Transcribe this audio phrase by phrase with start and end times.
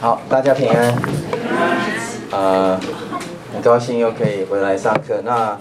[0.00, 0.96] 好，大家平安。
[2.30, 2.78] 呃，
[3.52, 5.20] 很高兴又可以回来上课。
[5.24, 5.60] 那，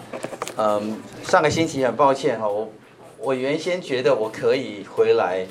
[0.57, 2.71] 嗯、上个星期很抱歉哈，我
[3.17, 5.47] 我原先觉得我可以回来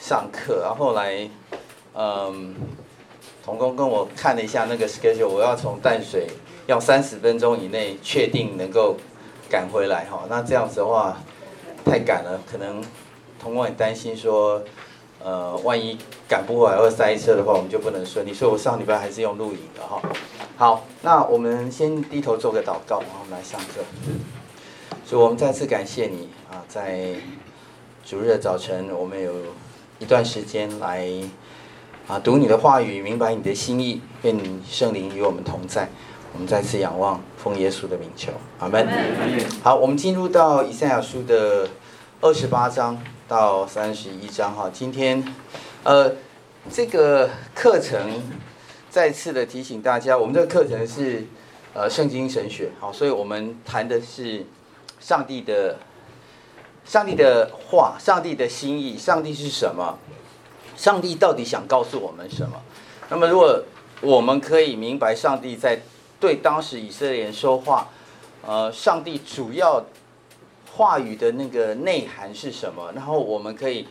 [0.00, 1.14] 上课，然后后来，
[1.94, 2.34] 嗯、呃，
[3.44, 6.26] 同工跟我看了一下那个 schedule，我要从淡水
[6.66, 8.96] 要三十分钟以内确定能够
[9.48, 10.24] 赶回来哈。
[10.28, 11.16] 那这样子的话
[11.84, 12.82] 太赶了，可能
[13.40, 14.60] 童工很担心说。
[15.26, 18.32] 呃，万一赶不回来或塞车的话，我们就不能顺利。
[18.32, 20.00] 所以我上礼拜还是用录影的哈。
[20.56, 23.82] 好，那我们先低头做个祷告，然后我们来上课。
[25.04, 27.08] 所以我们再次感谢你啊，在
[28.04, 29.32] 主日的早晨，我们有
[29.98, 31.10] 一段时间来
[32.06, 35.88] 啊读你的话语，明白你的心意，愿你圣灵与我们同在。
[36.34, 38.86] 我们再次仰望，奉耶稣的名求，阿门。
[39.60, 41.68] 好，我们进入到以赛亚书的
[42.20, 42.96] 二十八章。
[43.28, 45.24] 到三十一章哈，今天，
[45.82, 46.12] 呃，
[46.70, 48.22] 这个课程
[48.88, 51.26] 再次的提醒大家，我们这个课程是
[51.74, 54.46] 呃圣经神学，好，所以我们谈的是
[55.00, 55.76] 上帝的
[56.84, 59.98] 上帝的话，上帝的心意，上帝是什么？
[60.76, 62.62] 上帝到底想告诉我们什么？
[63.08, 63.60] 那么，如果
[64.02, 65.80] 我们可以明白上帝在
[66.20, 67.88] 对当时以色列人说话，
[68.46, 69.84] 呃，上帝主要。
[70.76, 72.92] 话语的那个内涵是什么？
[72.94, 73.88] 然后我们可以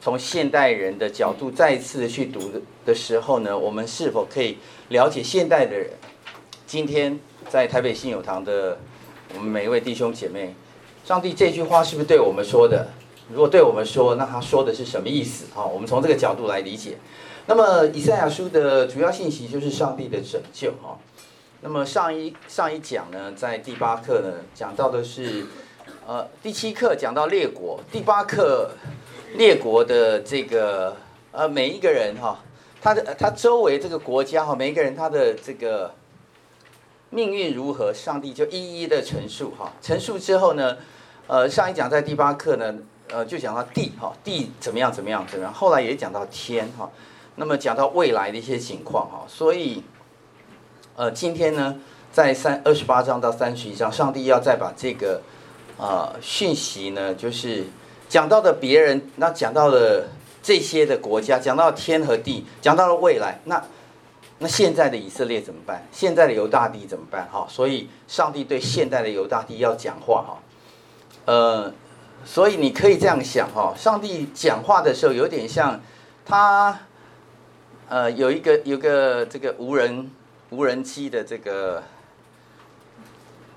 [0.00, 2.52] 从现代人的角度再一次的去读
[2.86, 4.58] 的时候呢，我们是否可以
[4.90, 5.90] 了解现代的人？
[6.64, 8.78] 今天在台北信友堂的
[9.34, 10.54] 我们每一位弟兄姐妹，
[11.04, 12.88] 上帝这句话是不是对我们说的？
[13.28, 15.46] 如果对我们说，那他说的是什么意思？
[15.56, 16.98] 啊，我们从这个角度来理解。
[17.46, 20.70] 那么以赛亚书的主要信息就是上帝的拯救。
[20.80, 20.96] 哈，
[21.62, 25.44] 那么上一上一讲呢，在第八课呢，讲到的是。
[26.08, 28.70] 呃，第七课讲到列国，第八课
[29.34, 30.96] 列国的这个
[31.32, 32.42] 呃每一个人哈，
[32.80, 35.92] 他的他周围这个国家哈，每一个人他的这个
[37.10, 39.70] 命运如何，上帝就一一的陈述哈。
[39.82, 40.78] 陈述之后呢，
[41.26, 42.74] 呃，上一讲在第八课呢，
[43.10, 46.90] 呃，就讲到地哈，地怎么样怎么样怎么样，后来也讲到天哈，
[47.36, 49.82] 那么讲到未来的一些情况哈，所以
[50.96, 51.78] 呃，今天呢，
[52.10, 55.20] 在三二十八章到三十一章，上帝要再把这个。
[55.78, 57.64] 啊，讯息呢，就是
[58.08, 60.08] 讲到的别人，那讲到了
[60.42, 63.62] 这些的国家，讲到天和地，讲到了未来，那
[64.40, 65.86] 那现在的以色列怎么办？
[65.92, 67.28] 现在的犹大地怎么办？
[67.30, 70.38] 哈，所以上帝对现代的犹大地要讲话哈，
[71.26, 71.72] 呃，
[72.24, 75.80] 所以你可以这样想哈，上帝讲话的时候有点像
[76.26, 76.80] 他，
[77.88, 80.10] 呃，有一个有个这个无人
[80.50, 81.84] 无人机的这个。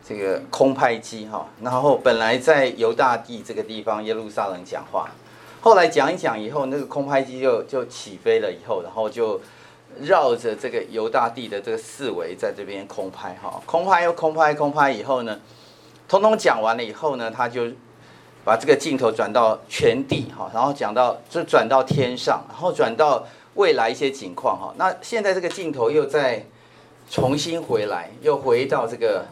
[0.04, 5.10] 这个空拍机哈，然后本来在犹大地这个地方耶路撒冷讲话，
[5.62, 9.40] 后来讲一讲以后，那个空拍机就就起飞了以后，然后就
[10.00, 15.40] 绕着这个犹大地的这个四围在这边空拍哈，空拍又空拍，空拍以后呢，
[16.08, 17.68] 通通讲完了以后呢，他就
[18.44, 23.24] 把这个镜头转到全地哈，然后讲到就转到天上，然后转到
[23.54, 26.44] 未来一些情况哈，那现在这个镜头又再
[27.08, 29.26] 重新回来，又回到这个。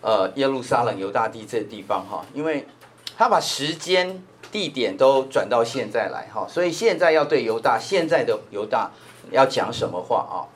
[0.00, 2.68] 呃，耶路撒冷、犹大地这地方哈，因为
[3.16, 4.22] 他把时间、
[4.52, 8.92] 地点都转到现在来哈，所以现在要对犹大，现在的犹大
[9.32, 10.46] 要讲什么话啊？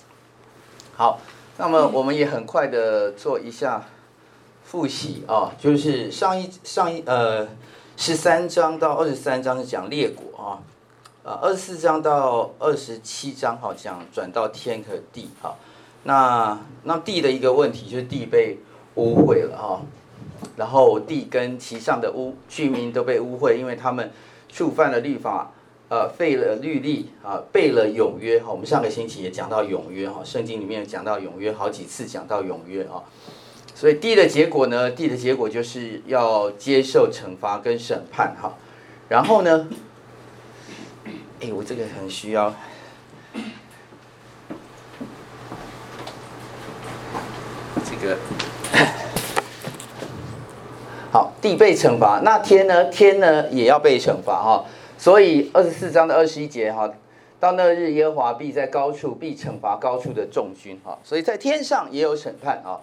[0.97, 1.19] 好，
[1.59, 3.85] 那么我们也很快的做一下
[4.65, 7.49] 复习啊，就是上一上一呃
[7.97, 10.63] 十三章到二十三章是讲列国啊，
[11.25, 15.57] 呃二十四章到二十七章好讲转到天和地哈，
[16.05, 18.57] 那那地的一个问题就是地被。
[18.97, 19.83] 污秽了哈，
[20.57, 24.13] 然后地跟其上的屋居民都被污秽，因为他们
[24.51, 25.51] 触犯了律法，
[25.89, 28.51] 呃，废了律例啊，背了永约哈。
[28.51, 33.03] 我们上个星期也讲到永约哈，圣经里面讲到永约好几次，讲到永约啊。
[33.75, 38.55] 所以地的结果呢，地的结果就是要接受惩罚跟审判哈。
[39.09, 39.69] 然后呢，
[41.41, 42.55] 哎，我这个很需要
[47.85, 48.19] 这个。
[51.13, 52.87] 好，地被惩罚，那天呢？
[52.87, 54.65] 天呢也要被惩罚哈。
[54.97, 56.91] 所以二十四章的二十一节哈，
[57.39, 60.99] 到那日耶和华必在高处必惩罚高处的众军哈。
[61.05, 62.81] 所以在天上也有审判啊。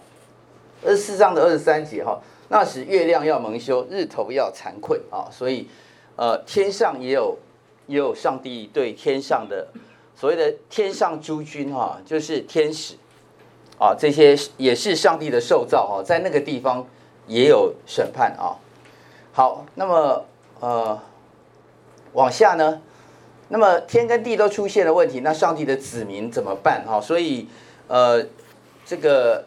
[0.84, 5.26] 二十四章的二十三节哈，那时月亮要蒙羞，日头要惭愧啊。
[5.32, 5.66] 所以
[6.14, 7.36] 呃，天上也有
[7.88, 9.66] 也有上帝对天上的
[10.14, 12.94] 所谓的天上诸君哈，就是天使
[13.76, 16.86] 啊，这些也是上帝的受造哈，在那个地方。
[17.30, 18.58] 也有审判啊，
[19.32, 20.24] 好，那么
[20.58, 21.00] 呃，
[22.12, 22.82] 往下呢，
[23.50, 26.84] 那么天跟地都出现了问题，那上帝的子民怎么办？
[26.84, 27.46] 哈，所以
[27.86, 28.26] 呃，
[28.84, 29.44] 这个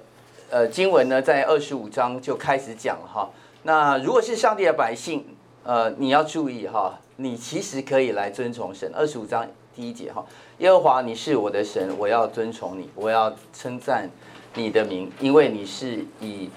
[0.49, 3.29] 呃经文呢，在二十五章就开始讲哈。
[3.63, 8.89] 那如果是上帝的百姓，呃，你要注意哈，你其实可以来遵从神。
[8.95, 9.45] 二十五章
[9.75, 10.25] 第一节哈，
[10.59, 14.09] 耶和华你是我的神，我要遵从你，我要称赞
[14.53, 16.49] 你的名，因为你是以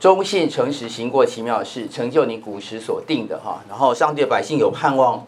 [0.00, 3.62] 忠信诚实行过奇妙的事，成就你古时所定的哈。
[3.68, 5.26] 然后上帝的百姓有盼望。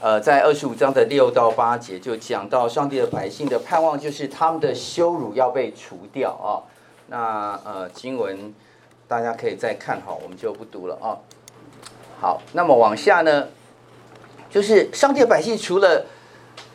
[0.00, 6.66] 呃，在二十五章的六到八节就讲到，上帝的百姓的盼望就是他们的羞辱要被除掉啊。
[7.06, 8.52] 那呃，经文
[9.06, 11.14] 大家可以再看好，我们就不读了啊。
[12.20, 13.46] 好，那么往下呢，
[14.50, 16.04] 就是上帝的百姓除了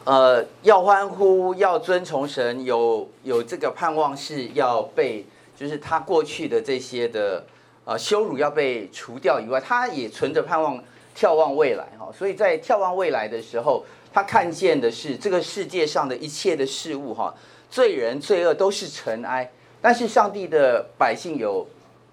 [0.06, 5.26] 呃要欢呼、要遵从神，有有这个盼望是要被，
[5.58, 7.44] 就是他过去的这些的
[7.84, 10.82] 呃羞辱要被除掉以外，他也存着盼望。
[11.20, 13.84] 眺望未来，哈，所以在眺望未来的时候，
[14.14, 17.34] 他看见的是这个世界上的一切的事物，哈，
[17.72, 19.52] 罪人罪恶都是尘埃，
[19.82, 21.68] 但是上帝的百姓有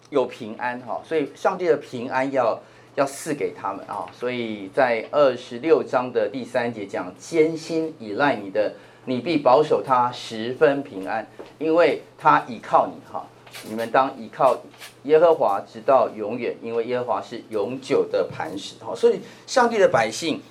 [0.08, 2.58] 有平安，哈，所以上帝的平安要
[2.94, 8.73] 要赐给他们啊，所以在二十六章的第三节讲，坚心倚赖你的，
[9.05, 11.26] 你必保守他十分平安，
[11.58, 13.26] 因为他倚靠你，哈。
[13.62, 14.60] 你们当依靠
[15.04, 18.74] 耶和华直到永远，因为耶和华是永久的磐石。
[18.80, 20.42] 好，所以上帝的百姓，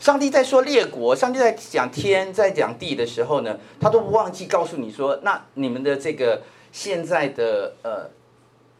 [0.00, 8.08] 上帝在说列国，上帝在讲天，在讲地的时候呢，他都不忘记告诉你说，那你们的这个现在的呃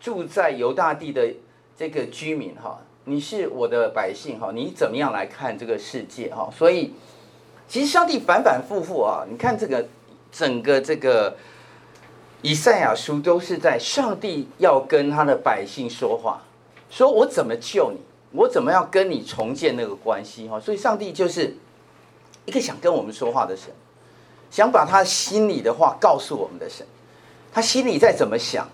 [0.00, 1.34] 住在犹大地的
[1.76, 6.48] 这个居民哈，你是我的百姓哈，你怎么样来看这个世界哈？
[6.56, 6.92] 所以
[7.68, 9.86] 其实上帝反反复复啊，你看这个
[10.30, 11.36] 整个这个。
[12.42, 16.42] 以赛亚书都是在上帝要跟他的百姓说话，
[16.90, 18.00] 说我怎么救你，
[18.32, 21.56] 我怎么样跟你重建那个关系哈，所以上帝就是
[22.44, 23.72] 一个想跟我们说话的神，
[24.50, 26.84] 想把他心里的话告诉我们的神，
[27.52, 28.68] 他心里在怎么想，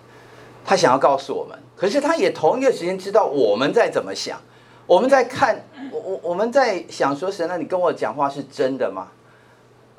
[0.65, 4.41] 他想要告诉我们，可是他也同一个时间知道我们在怎么想，
[4.87, 9.09] 我们在看我我我们在想说神，那你跟我讲话是真的吗？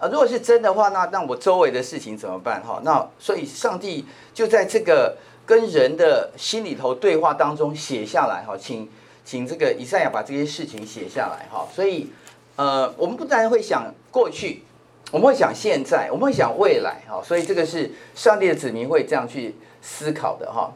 [0.00, 2.62] 啊，如果是真的话，那那我周围的事情怎么办？
[2.62, 5.14] 哈，那所以上帝就在这个
[5.44, 8.88] 跟人的心里头对话当中写下来，哈，请
[9.24, 11.68] 请这个以赛亚把这些事情写下来，哈。
[11.70, 12.10] 所以，
[12.56, 14.64] 呃，我们不但会想过去，
[15.12, 17.22] 我们会想现在，我们会想未来，哈。
[17.22, 20.72] 所以这个是上帝的子民会这样去思考的，哈。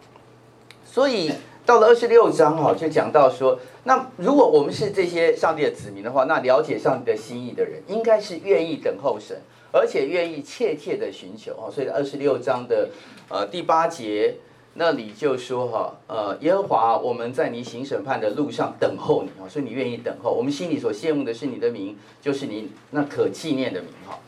[0.84, 1.32] 所以。
[1.66, 9.40] 到了二十六章哈，就讲到说，那如果我们是这些上帝的子民的话，那了解上帝的心意的人，应该是愿意等候神，
[9.72, 11.72] 而且愿意切切的寻求啊。
[11.72, 12.90] 所以二十六章的
[13.30, 14.36] 呃第八节
[14.74, 20.30] 那里就说哈，呃耶和华，我们在你行审判的路上等候你啊，所以你愿意等候。
[20.30, 24.18] 我们心里所羡慕的是你的名，就是你那可纪念的名哈。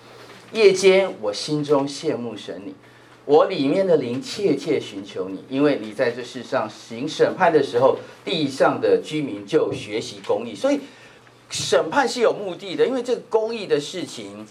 [0.52, 2.74] 夜间我心中羡慕神你。
[3.26, 10.54] 我里面的灵切切寻求你，因为你在这世上行审判的时候，地上的居民就学习公义。
[10.54, 10.78] 所以
[11.50, 14.46] 审判是有目的的，因为这个公义的事情，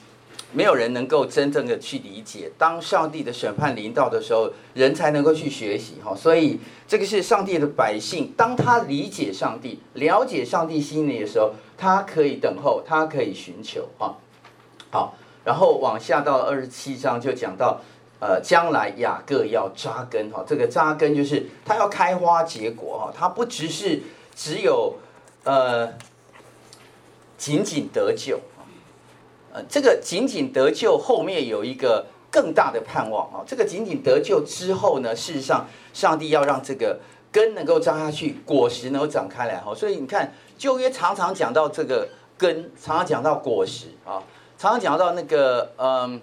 [0.51, 2.51] 没有人能够真正的去理解。
[2.57, 5.93] 当上帝的审判临到的时候，人才能够去学习。
[6.03, 13.87] 哈，所以这个是上帝的百姓，当他理解上帝、了解上帝心里的时候，他可以等候，他可以寻求。
[13.99, 14.19] 啊，
[14.91, 17.79] 好，然后往下到二十七章就讲到。
[18.27, 24.01] 呃，将来雅各要扎根哈，这个扎根就是它要开花结果哈，它不只是
[24.35, 24.95] 只有
[25.43, 25.93] 呃
[27.37, 28.39] 仅仅得救，
[29.53, 36.99] 呃，这个仅仅得救后面有一个更大的盼望啊，这个仅仅得救之后呢，事实上上帝要让这个
[37.31, 42.07] 根能够扎下去，果实能够长开来哈，所以你看旧约常常讲到这个
[42.39, 44.23] 根，常常讲到果实啊，
[44.57, 46.19] 常常讲到那个嗯。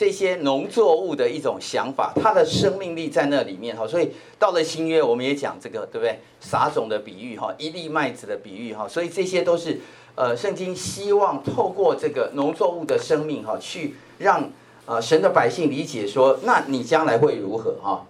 [0.00, 6.20] 这些农作物的一种想法，它的生命力在那里面哈，所以到了新约，我们也讲这个，对不对？
[6.40, 9.78] 撒种的比喻哈，一粒麦子的比喻哈，所以这些都是
[10.14, 14.50] 呃，圣经希望透过这个农作物的生命哈，去让
[14.86, 18.06] 呃神的百姓理解说，那你将来会如何哈？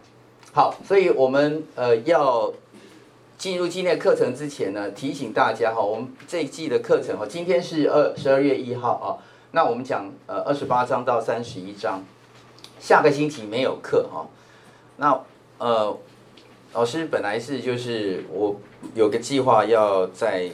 [0.53, 2.53] 好，所以我们呃要
[3.37, 9.27] 进入今天的课程之前呢，提醒大家哈，我们这一季的课程哈，今天是二十二月一号啊。
[9.53, 12.05] 那我们讲呃二十八章到三十一章，
[12.79, 14.27] 下个星期没有课哈。
[14.97, 15.21] 那
[15.59, 15.97] 呃
[16.73, 18.55] 老师本来是就是我
[18.95, 20.49] 有个计划要在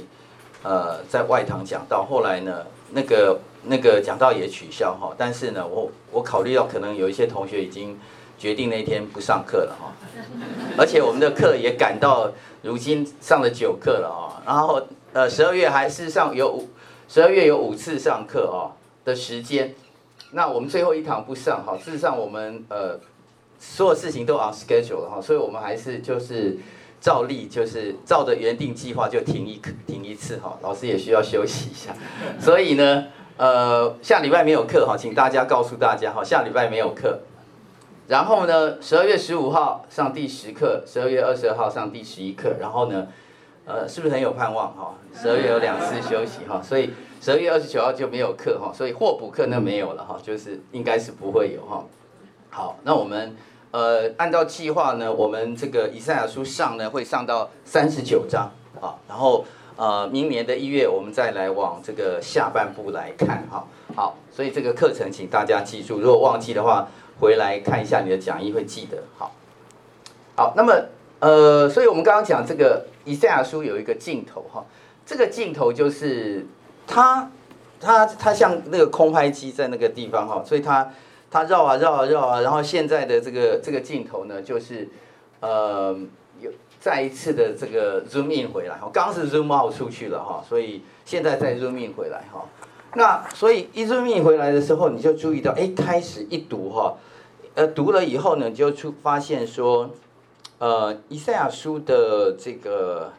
[0.62, 5.14] 呃在外堂讲到，后来呢那个那个讲到也取消哈。
[5.18, 8.00] 但是呢我我考虑到可能有一些同学已经
[8.38, 9.92] 决定那天不上课了哈，
[10.78, 14.40] 而且我们的课也赶到如今上了九课了啊。
[14.46, 16.66] 然后呃十二月还是上有五。
[17.08, 18.74] 十二月有五次上课哦
[19.06, 19.74] 的时间，
[20.32, 21.78] 那我们最后一堂不上哈。
[21.78, 22.98] 事实上我们呃
[23.58, 26.58] 所有事情都 on schedule 了哈，所以我们还是就是
[27.00, 30.58] 照例就是照着原定计划就停一停一次哈。
[30.60, 31.94] 老师也需要休息一下，
[32.38, 37.20] 所以呢呃下礼拜没有课哈，请大家告诉大家哈，下礼拜没有课。
[38.08, 42.54] 然后呢，十二月十五号上第十课，十二月二十二号上第十一课。
[42.60, 43.08] 然后呢，
[43.64, 44.94] 呃，是不是很有盼望哈？
[45.12, 46.90] 十二月有两次休息哈，所以
[47.26, 51.84] 十二月二十九号就没有课哈，所以或补课那没有了哈，就是应该是不会有哈。
[52.50, 53.34] 好，那我们
[53.72, 63.66] 呃按照计划呢，我们这个以赛亚书上呢会上到三十九章啊，然后呃明年的一月我们再来往这个下半部来看哈。
[63.96, 66.86] 好，所以这个课程请大家记住，如果忘记的话。
[67.18, 69.32] 回来看一下你的讲义会记得好，
[70.36, 70.74] 好，那么
[71.18, 74.62] 呃，所以我们刚刚讲这个以赛亚书有一个镜头哈，
[75.06, 76.46] 这个镜头就是
[76.86, 77.30] 它
[77.80, 80.90] 它它像那个空拍机在那个地方哈，所以它
[81.30, 84.88] 它绕啊绕啊绕啊，然后现在的这个这个镜头呢，就是
[85.40, 85.94] 呃
[86.40, 86.50] 有
[86.80, 92.44] 再一次的这个 zoom in 回来我，刚是 zoom out 出去了哈，所以现在再 zoom in 回来哈。
[92.94, 96.96] 那所以一 zoom in 回来的时候，你就注意到，哎，开始一读哈，
[97.54, 99.90] 呃，读了以后呢，你就出发现说，
[100.58, 103.12] 呃，以赛亚书的这个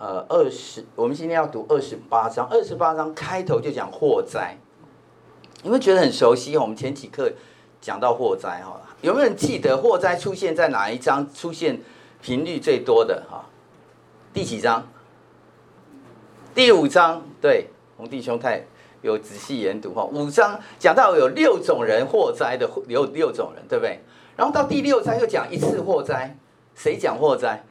[0.00, 4.56] 呃二十，我们今天要读二十八章，二十八章开头就讲祸灾，
[5.62, 6.56] 有没有觉得很熟悉？
[6.56, 7.30] 我们前几课
[7.82, 11.28] 讲到祸灾哈，有没有人记得祸灾出现在哪一章？
[11.34, 11.82] 出现
[12.22, 13.44] 频率最多的哈？
[14.32, 14.88] 第几章？
[16.54, 18.64] 第五章，对，红弟兄太。
[19.02, 23.98] 有仔细研读哈，五章讲到有六种人祸灾的，有六种人，对不对？
[24.36, 26.36] 然后到第六章又讲一次祸灾，
[26.74, 27.64] 谁讲祸灾？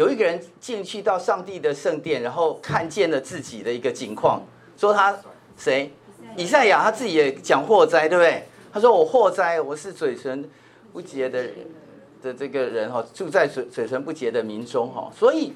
[0.00, 4.40] 有一个人进去到上帝的圣殿，然后看见了自己的一个景况，
[4.74, 5.14] 说他
[5.58, 5.92] 谁？
[6.38, 8.44] 以赛亚他自己也讲祸灾，对不对？
[8.72, 10.48] 他说我祸灾，我是嘴唇
[10.90, 11.54] 不洁的人
[12.22, 15.52] 的这个人哈，住在嘴嘴唇不洁的民中哈，所以。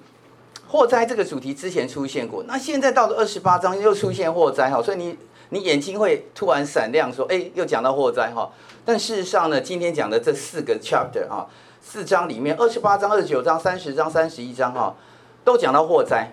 [0.67, 5.17] 祸灾这个主题之前出现过，那现在到了二十八章又出现祸灾哈，所以你
[5.51, 8.51] 你眼睛会突然闪亮，说哎，又讲到祸灾哈。
[8.85, 11.47] 但事实上呢，今天讲的这四个 chapter 啊，
[11.87, 14.97] 四章里面，二十八章、二十九章、三十章、三十一章哈，
[15.45, 16.33] 都讲到祸灾，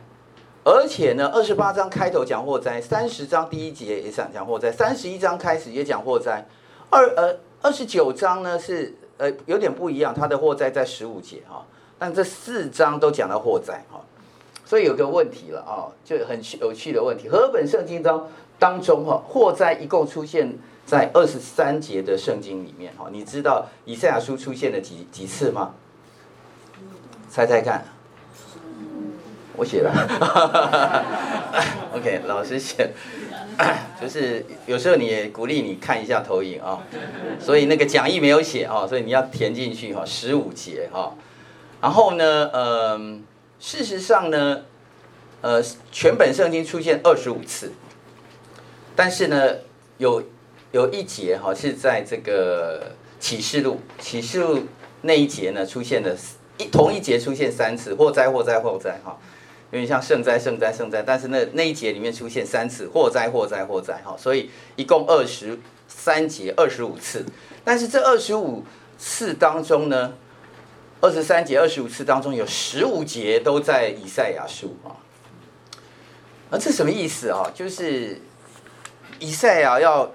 [0.63, 6.47] 而且呢，二十八章开头讲祸灾，三十章第一节也讲讲祸灾，三十一章开始也讲祸灾，
[6.89, 11.65] 二呃二十九章呢是呃有点不一样，它的祸灾在十五节哈，
[11.99, 13.99] 但这四章都讲到祸灾哈。
[14.65, 17.27] 所以有个问题了啊，就很有趣的问题。
[17.27, 18.25] 和本圣经当
[18.57, 23.07] 当中哈，祸灾一共出现在二十三节的圣经里面哈。
[23.11, 25.73] 你知道以赛亚书出现了几几次吗？
[27.29, 27.85] 猜猜看。
[29.55, 29.91] 我写了。
[31.93, 32.91] OK，老师写。
[34.01, 36.81] 就是有时候你也鼓励你看一下投影啊。
[37.39, 41.13] 所以那个讲义没有写啊，所以你要填进去哈，十五节哈。
[41.81, 43.23] 然后呢，嗯。
[43.63, 44.61] 事实上呢，
[45.41, 45.61] 呃，
[45.91, 47.73] 全本圣经出现二十五次，
[48.95, 49.57] 但是呢，
[49.99, 50.23] 有
[50.71, 54.63] 有一节哈是在这个启示录，启示录
[55.01, 56.15] 那一节呢出现了
[56.57, 59.17] 一同一节出现三次，祸灾祸灾祸灾哈，
[59.71, 67.25] 有点像圣灾圣灾圣灾，但是那那一节里面出现三次，祸灾祸灾祸灾哈，所以一共二十三节二十五次，
[67.63, 68.63] 但是这二十五
[68.97, 70.13] 次当中呢。
[71.03, 74.93] 二十三节、二十五次当中，有十五节都在以赛亚书啊。
[76.51, 77.49] 啊这什么意思啊？
[77.55, 78.21] 就是
[79.17, 80.11] 以赛亚要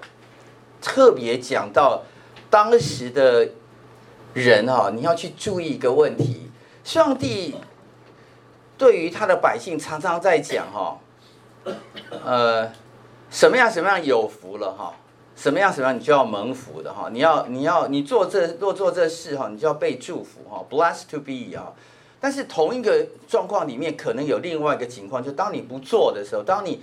[0.81, 2.03] 特别讲到
[2.49, 3.49] 当时的
[4.33, 6.49] 人哈，你要去注意一个问题：
[6.83, 7.55] 上帝
[8.77, 10.99] 对于他的百姓常常在讲哈，
[12.23, 12.71] 呃，
[13.29, 14.93] 什么样什么样有福了哈。
[15.39, 17.09] 什么样什么样，你就要蒙福的哈！
[17.11, 21.73] 你要你要你做这若做这事哈，你就要被祝福哈，blessed to be 啊！
[22.19, 26.81] 但是同一个状况里面，可能有另外一个情况，就当你不做的时候，当你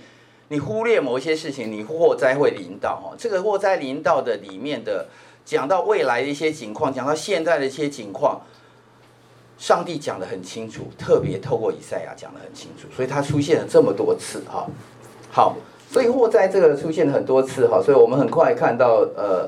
[0.49, 3.15] 你忽略某一些事情，你祸灾会临到哈。
[3.17, 5.07] 这个祸灾临到的里面的，
[5.43, 8.41] 讲到未来的一些情况，讲到现在的一些情况，
[9.57, 14.67] 上帝讲得很清楚，特别透过以赛亚讲得很清楚，所以它出现了这么多次哈。
[15.31, 15.55] 好。
[15.87, 19.47] 所以祸灾这个出现了很多次哈，所以我们很快看到呃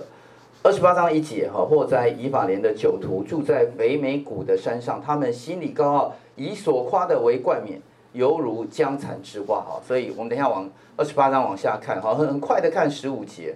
[0.62, 7.82] 二十八章一节哈，祸灾以法莲的酒徒住在肥美谷的山上，他们心里高傲，以所夸的为冠冕，
[8.14, 9.82] 犹如将残之花哈。
[9.86, 13.56] 所以我们等一下往二十八章往下看哈，很很快的看十五节，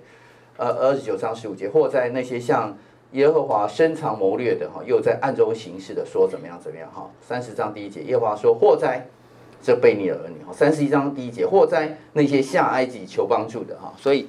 [0.58, 2.78] 呃二十九章十五节，或在那些像
[3.12, 7.10] 耶和华深藏谋略的哈，又在暗中行事的说怎么样怎么样哈。
[7.22, 9.08] 三十章第一节，耶和华说祸灾。
[9.64, 14.28] 这悖逆的儿女哈，三十一章第一节，祸哉那些下埃及求帮助的哈，所以，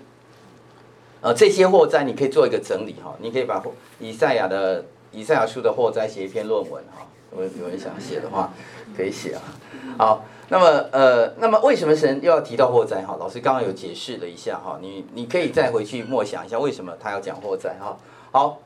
[1.23, 3.65] 呃，这些祸哉你可以做一个整理哈，你可以把
[3.99, 8.53] 以赛亚的以赛亚书的祸哉写一篇论文哈，有有人想写的话，
[8.97, 9.43] 可以写啊。
[9.99, 13.17] 好，那么呃，那么为什么神又要提到祸灾哈？
[13.19, 17.97] 老师刚刚有解释了一下哈，你你可以再回去默想一下为什么他要讲祸灾哈。
[18.31, 18.61] 好，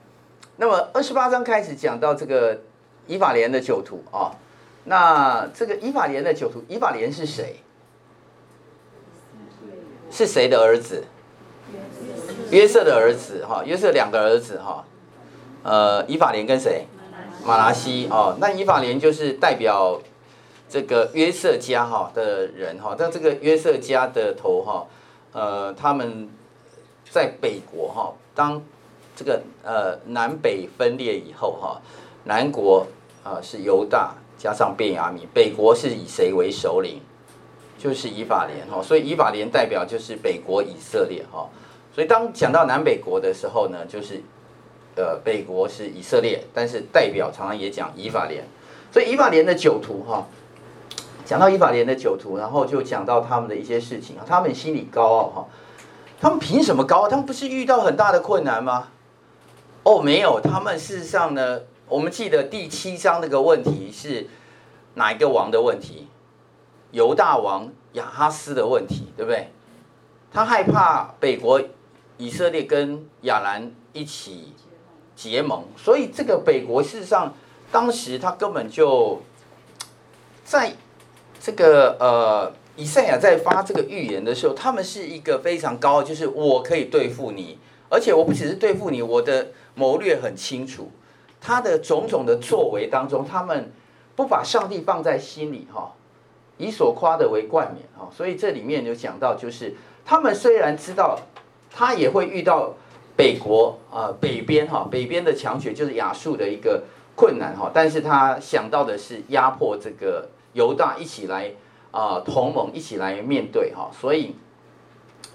[0.56, 2.60] 那么二十八章开始讲到这个
[3.06, 4.34] 以法莲的酒徒啊。
[4.84, 7.56] 那这个以法莲的酒徒，以法莲是谁？
[10.10, 11.04] 是谁的儿子？
[12.50, 14.84] 约瑟的儿子哈，约瑟两个儿子哈，
[15.64, 16.86] 呃，以法莲跟谁？
[17.46, 20.00] 马拉西哦，那以法莲就是代表
[20.68, 24.86] 这个约瑟家哈的人哈，但这个约瑟家的头哈，
[25.32, 26.28] 呃，他们
[27.08, 28.60] 在北国哈，当
[29.14, 31.80] 这个呃南北分裂以后哈，
[32.24, 32.86] 南国
[33.22, 34.14] 啊是犹大。
[34.38, 37.00] 加上便雅悯，北国是以谁为首领？
[37.78, 41.48] 就是以法莲哈，所以以法莲代表就是北国以色列哈。
[41.94, 44.22] 所以当讲到南北国的时候呢，就是
[44.96, 48.44] 呃北国是以色列，但是代表常常也讲以法莲。
[48.90, 50.26] 所以以法莲的酒徒哈，
[51.24, 55.46] 讲到以法莲的酒徒，然后就讲到他们的一些事情啊，他们心里高傲哈，
[56.20, 57.08] 他们凭什么高傲？
[57.08, 58.88] 他们不是遇到很大的困难吗？
[59.82, 61.60] 哦，没有，他们事实上呢。
[61.88, 64.26] 我们记得第七章那个问题是
[64.94, 66.08] 哪一个王的问题？
[66.90, 69.52] 犹大王亚哈斯的问题，对不对？
[70.32, 71.62] 他害怕北国
[72.16, 74.52] 以色列跟亚兰一起
[75.16, 77.34] 结盟，所以这个北国事实上
[77.72, 79.22] 当时他根本就
[80.44, 80.72] 在
[81.40, 87.58] 这个呃以赛亚在发这个预言的时候，他们是一个非常高，就是我可以对付你，
[87.88, 90.90] 而且我不只是对付你，我的谋略很清楚。
[91.40, 93.72] 他的种种的作为当中，他们
[94.16, 95.94] 不把上帝放在心里哈，
[96.58, 101.18] 以所夸的为冠冕哈，所以这里面就讲到，就是他们虽然知道
[101.70, 102.74] 他也会遇到
[103.16, 111.52] 北国啊北边哈北边的强权就是亚述的一个困难哈，但是他想到的是压迫这个犹大一起来
[111.90, 114.36] 啊同盟一起来面对哈，所以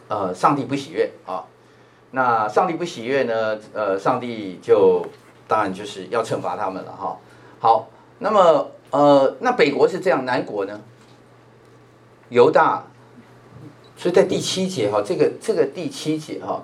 [0.07, 1.43] 呃上帝不喜悦啊，
[2.11, 5.05] 那上帝不喜悦呢，呃上帝就。
[5.47, 7.17] 当然就是要惩罚他们了哈。
[7.59, 10.79] 好，那么呃，那北国是这样，南国呢？
[12.29, 12.85] 犹大，
[13.97, 16.63] 所以在第七节哈，这个这个第七节哈，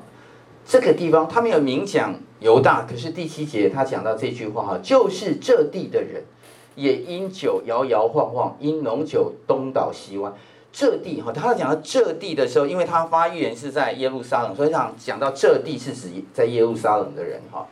[0.68, 6.22] 这个地方他没有明讲犹大，可是第七节他讲到这句话哈，就是这地的人
[6.76, 10.30] 也因酒摇摇晃晃，因浓酒东倒西歪。
[10.74, 17.66] 这地哈，他讲到这地的时候，因为他发预言是在耶路撒冷，所以讲讲到这地是指在耶路撒冷的人哈。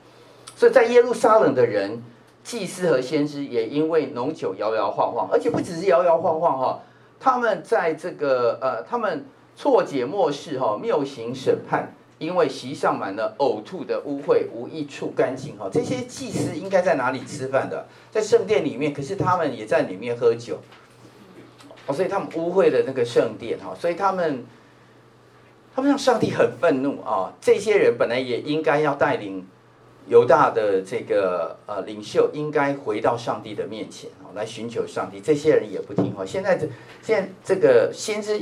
[0.56, 2.02] 所以在耶路撒冷的人，
[2.46, 6.80] 祭司和先知也因为浓酒摇摇晃晃，而且不只是摇摇晃晃哈，
[7.20, 9.26] 他们在这个呃，他们
[9.58, 15.70] 错解末世哈，谬行审判，因为席上满了呕吐的污秽，无一处干净哈。
[15.72, 17.86] 这些祭司应该在哪里吃饭的？
[18.12, 20.60] 在圣殿里面，可是他们也在里面喝酒，
[21.88, 24.46] 哦，所以他们污秽了那个圣殿哈，所以他们，
[25.76, 27.34] 他们让上帝很愤怒啊。
[27.42, 29.46] 这些人本来也应该要带领。
[30.08, 35.20] 犹大的这个呃领袖应该回到上帝的面前，来寻求上帝。
[35.20, 36.24] 这些人也不听话。
[36.24, 36.68] 现在这
[37.02, 38.40] 现在这个先知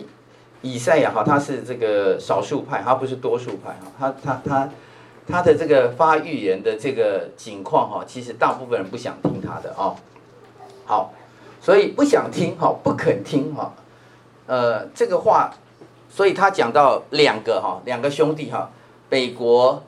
[0.63, 3.91] 以赛亚哈，他是这个少数派，他不是多数派哈。
[3.99, 4.69] 他他他
[5.27, 9.95] 他的这个发预言的这个情况哈，其实大部分人不想听他的哦。
[10.85, 11.13] 好，
[11.61, 13.71] 所以不想听哈，不肯听哈。
[14.47, 15.53] 呃，这个话，
[16.09, 18.71] 所以他讲到两个哈，两个兄弟哈，
[19.07, 19.83] 北国。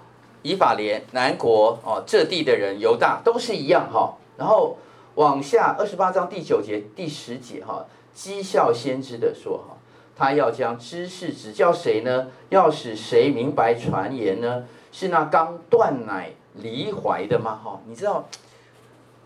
[0.48, 4.14] 以法莲南国哦，这地的人犹大都是一样哈。
[4.38, 4.78] 然后
[5.16, 7.84] 往下二十八章第九节第十节哈，
[8.16, 9.75] 讥笑先知的说哈，
[10.16, 12.28] 他要将知识指教谁呢？
[12.50, 14.66] 要使谁明白传言呢？
[14.92, 17.60] 是那刚断奶离怀的吗？
[17.64, 18.28] 哈，你知道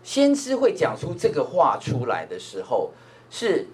[0.02, 2.92] 先知会讲出这个话出来的时候，
[3.30, 3.68] 是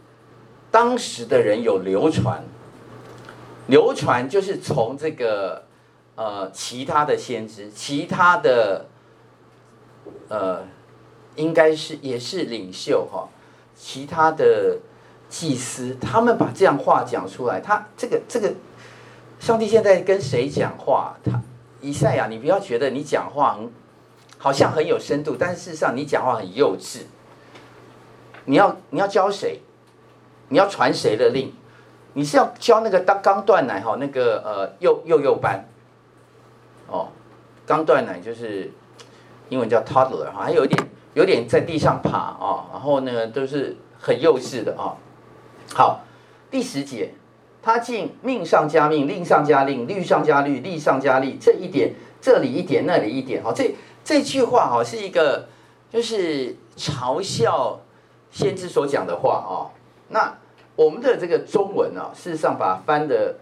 [0.71, 2.45] 当时的人有流传，
[3.67, 5.65] 流传就是从这个。
[6.19, 8.87] 呃，其他的先知，其他的，
[10.31, 10.63] 呃，
[11.35, 13.29] 应该是也是领袖哈，
[13.75, 14.79] 其他的
[15.29, 18.53] 祭司，他们把这样话讲出来，他这个这个，
[19.39, 21.17] 上帝现在跟谁讲话？
[21.25, 21.41] 他
[21.81, 23.71] 以赛亚，你不要觉得你讲话很，
[24.39, 27.01] 好像很有深度，但是事实上你讲话很幼稚。
[28.45, 29.61] 你要你要教谁？
[30.49, 31.53] 你要传谁的令？
[32.13, 35.69] 你是要教那个刚刚断奶哈那个呃幼幼幼班？
[36.87, 37.09] 哦，
[37.67, 38.71] 刚断奶就是
[39.49, 44.97] 英文叫 toddler 哈，还有一点有点在地上爬啊，然后呢都是很幼稚的啊。
[45.75, 46.05] 好，
[46.51, 47.13] 第十节，
[47.63, 53.75] 他竟命上加命，令上加令，律上加律，利上加利，这一点，这里一点，那里一点，好，这
[54.05, 55.49] 这句话哈是一个
[55.91, 57.81] 就是嘲笑
[58.31, 59.75] 先知所讲的话啊。
[60.09, 60.39] 那
[60.77, 63.37] 我们的这个中文啊，事实上把翻的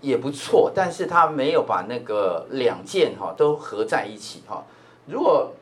[0.00, 4.64] 也不错，但是他没有把那个两件哈都合在一起哈。
[5.06, 5.52] 如果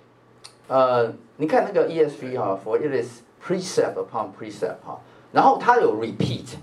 [0.66, 4.98] 呃，你看那个 ESV 哈，For it is precept upon precept 哈，
[5.34, 6.54] 然后它有 repeat，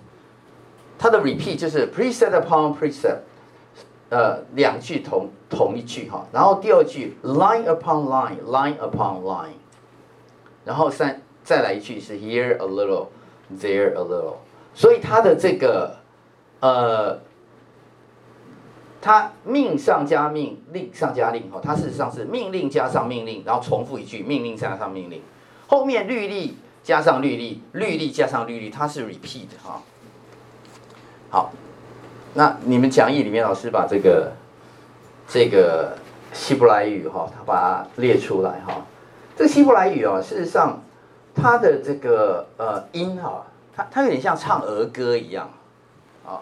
[0.97, 3.17] 它的 repeat 就是 preset upon preset，
[4.09, 9.53] 呃，两句同同一句哈，然后第二句 line upon line，line upon line，
[10.65, 14.35] 然后三再来一句是 here a little，there a little，
[14.73, 15.97] 所以它的这个
[16.61, 17.19] 呃。
[19.03, 25.23] 它命上加命，令上加令，哈，它事实上是命令加上命令，然后重复一句，命令加上命令，
[25.65, 29.81] 后面律例加上律例，律例加上律例，它是 repeat 哈。
[31.29, 31.51] 好，
[32.33, 34.31] 那你们讲义里面老师把这个
[35.27, 35.97] 这个
[36.33, 38.85] 希伯来语哈，他把它列出来哈。
[39.37, 40.81] 这个希伯来语啊，事实上
[41.33, 45.49] 它的这个呃音哈，它它有点像唱儿歌一样。
[46.25, 46.41] 啊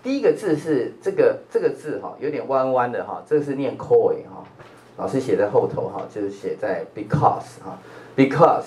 [0.00, 4.44] 第一个字是这个这个字哈，有点弯弯的哈，这个是念 koi 哈，
[4.96, 7.76] 老师写在后头哈，就是写在 because 哈
[8.16, 8.64] ，because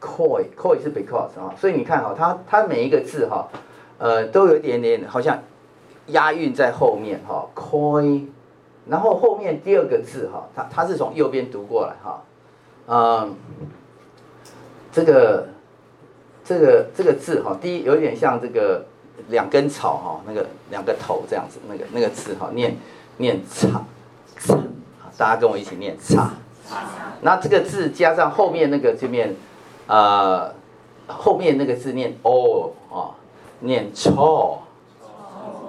[0.00, 3.48] koi koi 是 because 哦，所以你看哈，它它每一个字哈，
[3.98, 5.38] 呃，都有一点点好像
[6.06, 8.24] 押韵在后面哈，koi，
[8.88, 12.22] 然后后面第二个字哈，它它是从右边读过来哈，
[12.88, 13.36] 嗯，
[14.90, 15.48] 这个
[16.44, 18.84] 这个这个字哈，第一有点像这个。
[19.28, 22.74] 两根草哈，那个两个头这样子，那个那个字哈，念
[23.18, 23.84] 念叉
[24.38, 24.56] 叉，
[25.18, 26.30] 大家跟我一起念叉。
[27.20, 29.36] 那这个字加上后面那个这边，
[29.90, 30.54] 呃，
[31.08, 33.10] 后面那个字念 o 啊，
[33.58, 34.58] 念 cho。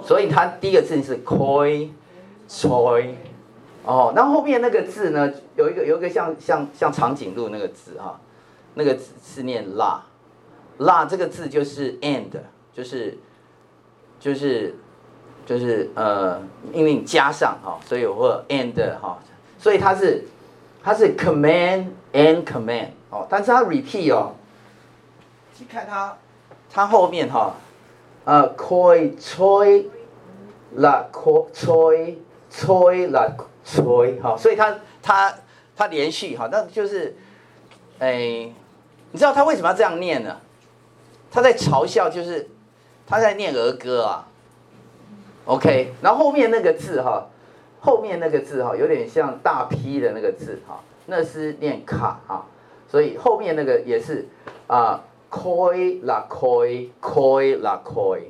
[0.06, 1.88] 所以它第一个字是 koi
[2.48, 3.14] choi
[3.84, 8.20] 哦，那后面那个字呢，有一个有一个像像像长颈鹿那个字哈，
[8.74, 12.30] 那个字是念 la，la 这个字就是 and，
[12.72, 13.18] 就是。
[14.22, 14.72] 就是，
[15.44, 16.40] 就是呃，
[16.72, 19.18] 命令加上哈，所以我会 and 哈，
[19.58, 20.24] 所以它是
[20.82, 24.32] 它是 command and command 哦，但是它 repeat 哦，
[25.58, 26.16] 你看它
[26.70, 27.54] 它后面哈，
[28.24, 29.86] 呃，koi choi
[30.76, 32.16] la koi choi
[32.50, 33.30] choi la
[33.64, 35.34] choi 哈，所以它它
[35.76, 37.16] 它连续哈，那就是
[37.98, 38.52] 哎，
[39.10, 40.40] 你知道他为什么要这样念呢？
[41.30, 42.48] 他在嘲笑就是。
[43.04, 44.26] 他在念儿歌啊
[45.44, 47.26] ，OK，然后后面那个字哈，
[47.84, 52.46] 后面那个字哈，有点像大 P 的那个字哈，那是念卡哈，
[52.88, 54.24] 所以后面那个也是
[54.68, 58.20] 啊，coi la coi coi la coi，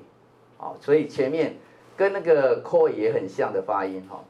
[0.58, 1.56] 啊，所以前面
[1.94, 4.24] 跟那个 coi 也很像的发音哈，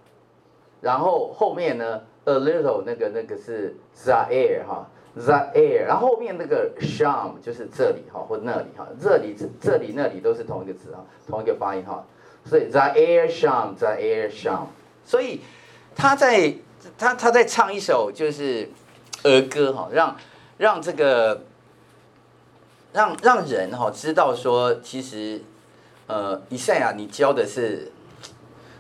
[0.81, 4.89] 然后后面呢，a little 那个那个是 zaire 哈。
[5.15, 12.03] The air，然后后面那个 sham 就是这里哈，或那里哈，这里这这里那里都是同一个字哈，同一个发音哈，
[12.47, 14.63] 所以 the air sham，the air sham，
[15.05, 15.41] 所以
[15.95, 16.55] 他在
[16.99, 18.69] 他他在唱一首就是
[19.23, 20.17] 儿歌哈，让
[20.59, 21.45] 让这个
[22.93, 25.43] 让让人哈知道说，其实
[26.07, 27.91] 呃以赛亚你教的是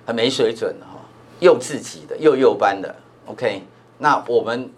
[0.07, 1.01] 很没水准的哈，
[1.41, 2.95] 又自己的又幼班的
[3.27, 3.63] ，OK，
[3.99, 4.71] 那我们。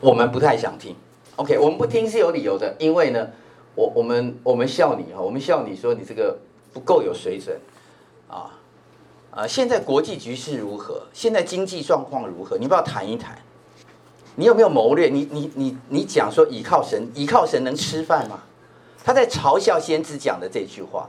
[0.00, 0.94] 我们不太想听
[1.36, 3.26] ，OK，我们不听是有理由的，因为呢，
[3.74, 6.36] 我我们我们笑你哈，我们笑你说你这个
[6.74, 7.58] 不够有水准，
[8.28, 8.50] 啊，
[9.34, 11.02] 啊，现在国际局势如何？
[11.12, 12.56] 现在经济状况如何？
[12.58, 13.36] 你不要谈一谈，
[14.36, 15.08] 你有没有谋略？
[15.08, 18.42] 你你你你讲说倚靠神，倚靠神能吃饭吗？
[19.04, 21.08] 他在嘲笑先知讲的这句话。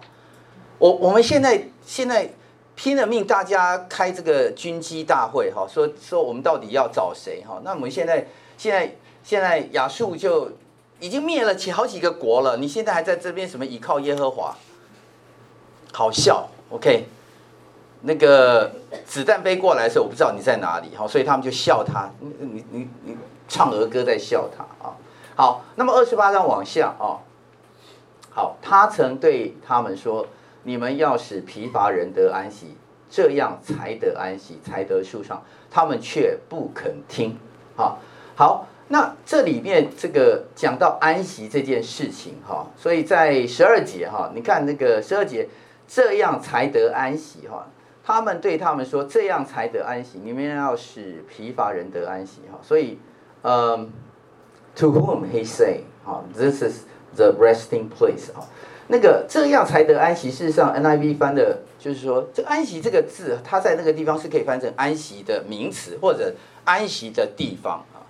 [0.80, 2.34] 我我们现在现在
[2.76, 7.62] 拼了命，大家开这个军机大会哈，说说我们到底要找谁哈？
[7.64, 8.28] 那我们现在。
[8.58, 10.50] 现在现在亚述就
[11.02, 14.56] 已经灭了几好几个国了，你现在还在这边什么倚靠耶和华？
[15.92, 17.04] 好笑，OK？
[18.06, 18.72] 那个
[19.04, 24.94] 子弹飞过来的时候，我不知道你在哪里，哈，所以他们就笑他，你你你唱儿歌在笑他啊。
[25.36, 27.18] 好，那么二十八章往下啊，
[28.30, 30.28] 好，他曾对他们说
[30.64, 32.78] ：“你们要使疲乏人得安息，
[33.10, 37.38] 这样才得安息，才得舒畅。”他们却不肯听，
[37.76, 38.00] 好。
[38.38, 45.50] 好，那这里面这个讲到安息这件事情哈，所以在十二节哈，你看那个十二节，
[45.88, 47.66] 这样才得安息哈。
[48.06, 52.60] 他们对他们说，这样才得安息，你们要使疲乏人得安息哈。
[52.62, 53.00] 所以，
[53.42, 53.92] 嗯
[54.76, 56.84] ，To whom he say，哈，This is
[57.16, 58.46] the resting place 哈。
[58.88, 60.30] 那个这样才得安息。
[60.30, 68.06] 事实上，NIV 翻的就是说，这安息这个字，它在那个地方是可以翻成安息的名词或者安息的地方啊。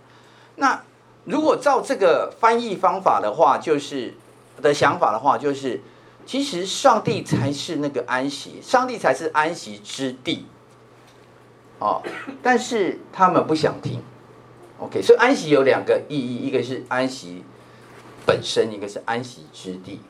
[0.57, 0.81] 那
[1.23, 4.13] 如果照这个翻译方法的话，就是
[4.61, 5.79] 的想法的话，就是
[6.25, 10.45] 其实上帝才是那个安息，上帝才是安息之地。
[11.79, 12.01] 哦，
[12.41, 14.01] 但是他们不想听。
[14.79, 17.43] OK，所以安息有两个意义，一个是安息
[18.25, 20.01] 本身，一个是安息之地。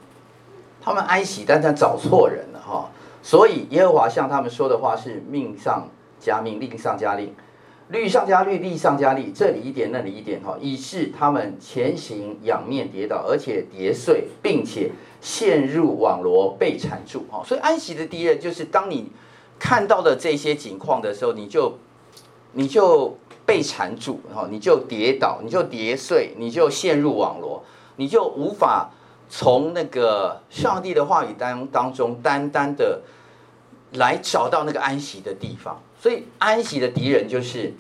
[0.82, 2.89] 他们安息，但他找错人了哈。
[3.21, 7.34] 所以耶和华向他们说的话是命上加命，令上加令，
[7.89, 14.91] 律上加律，利上加利，这里一点，那里一点哈，以致他们前行仰面跌倒，而且跌碎，并且
[15.26, 17.42] 陷入网罗被缠住哈。
[17.44, 19.12] 所以安息的敌人就是当你
[19.58, 21.80] 看到的这些景况的时候，你就
[22.52, 27.64] 你就被缠住哈，你就跌倒，你就跌碎，你就陷入网罗，
[27.96, 28.92] 你就无法。
[29.28, 33.02] 从那个上帝的话语当当中，单单的
[33.94, 37.74] 来找到那个安息的地方，所以安息的敌人就是，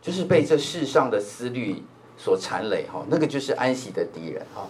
[0.00, 1.82] 就是被这世上的思虑
[2.16, 4.64] 所缠累哈，那个就是安息的敌人哈。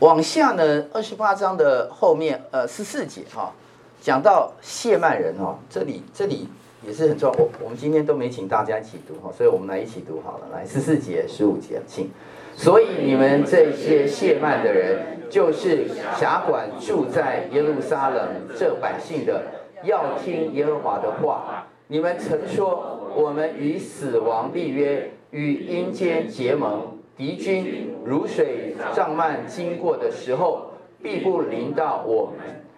[0.00, 3.52] 往下呢，二十八章的后面呃十四节哈，
[4.00, 6.48] 讲到谢曼人哈，这里这里
[6.86, 12.10] 也是很重要，我我们今天都没请大家一起读哈，所以我们来一起读好了，来十四节十五节，请。
[12.56, 15.86] 所以你们这些谢曼的人，就是
[16.18, 18.26] 辖管住在耶路撒冷
[18.58, 19.42] 这百姓的，
[19.84, 21.66] 要听耶和华的话。
[21.88, 30.70] 你们曾说，我们与死亡立约，与阴间结盟，敌军如水涨漫经过的时候，
[31.02, 32.32] 必不临到我，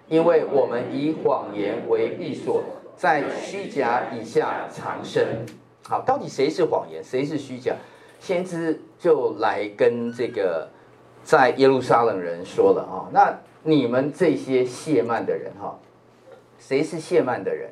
[0.08, 2.60] 因为我们以谎言为避所，
[2.96, 5.46] 在虚假以下藏身。
[5.84, 7.76] 好，到底谁是谎言，谁是虚假？
[8.18, 10.68] 先知就来跟这个
[11.22, 15.78] 在耶路撒冷人说了啊，那你们这些谢曼的人哈，
[16.58, 17.70] 谁是谢曼的人？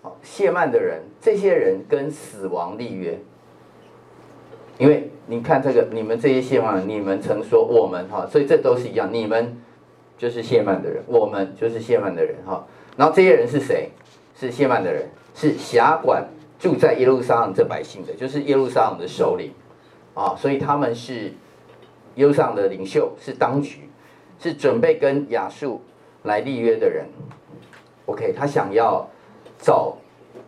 [0.00, 3.18] 好，谢曼的人，这些人跟死亡立约，
[4.78, 9.56] 因为你看这个，你们这些谢曼，你们曾说我们哈，所以这都是一样，你们
[10.18, 12.66] 就是谢曼的人，我们就是谢曼的人哈。
[12.96, 13.90] 然后这些人是谁？
[14.34, 16.26] 是谢曼的人，是辖管。
[16.58, 19.50] 住在耶路撒冷这百姓的，就是耶路撒冷的首领，
[20.14, 21.32] 啊，所以他们是
[22.14, 23.90] 耶路撒冷的领袖，是当局，
[24.38, 25.82] 是准备跟亚述
[26.22, 27.06] 来立约的人。
[28.06, 29.04] OK，他想要
[29.58, 29.96] 找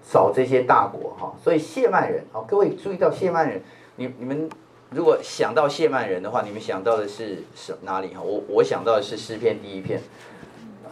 [0.09, 3.61] 找这些大国哈，所以谢曼人，好，各位注意到谢曼人，
[3.97, 4.49] 你你们
[4.91, 8.21] 如果想到谢曼人的话，你们想到的是什哪里哈？
[8.23, 10.01] 我我想到的是诗篇第一篇，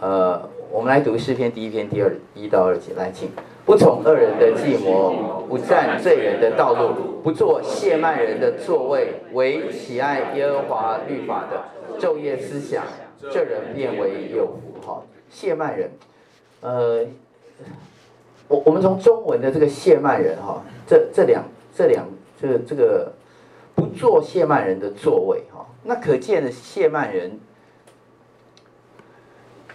[0.00, 3.30] 呃，我们来读诗篇第一篇第二一到二节，来请。
[3.64, 12.82] 不从恶人的计谋，不占罪人的道路，不坐谢曼人的座位，唯喜爱耶和华律法的，昼夜思想，
[13.30, 14.84] 这人便为有福。
[14.84, 15.90] 哈，谢曼人，
[16.60, 17.06] 呃，
[18.48, 22.04] 我我们从中文的这个谢曼人哈，这这两这两
[22.42, 23.12] 这个这个
[23.76, 27.38] 不坐谢曼人的座位哈，那可见的谢曼人，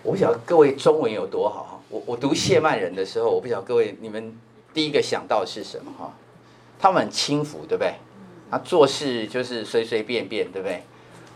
[0.03, 1.79] 我不晓得各位中文有多好哈。
[1.87, 4.37] 我我读谢曼人的时候，我不晓得各位你们
[4.73, 6.13] 第一个想到是什么哈？
[6.77, 7.93] 他们很轻浮，对不对？
[8.51, 10.83] 他做事就是随随便便，对不对？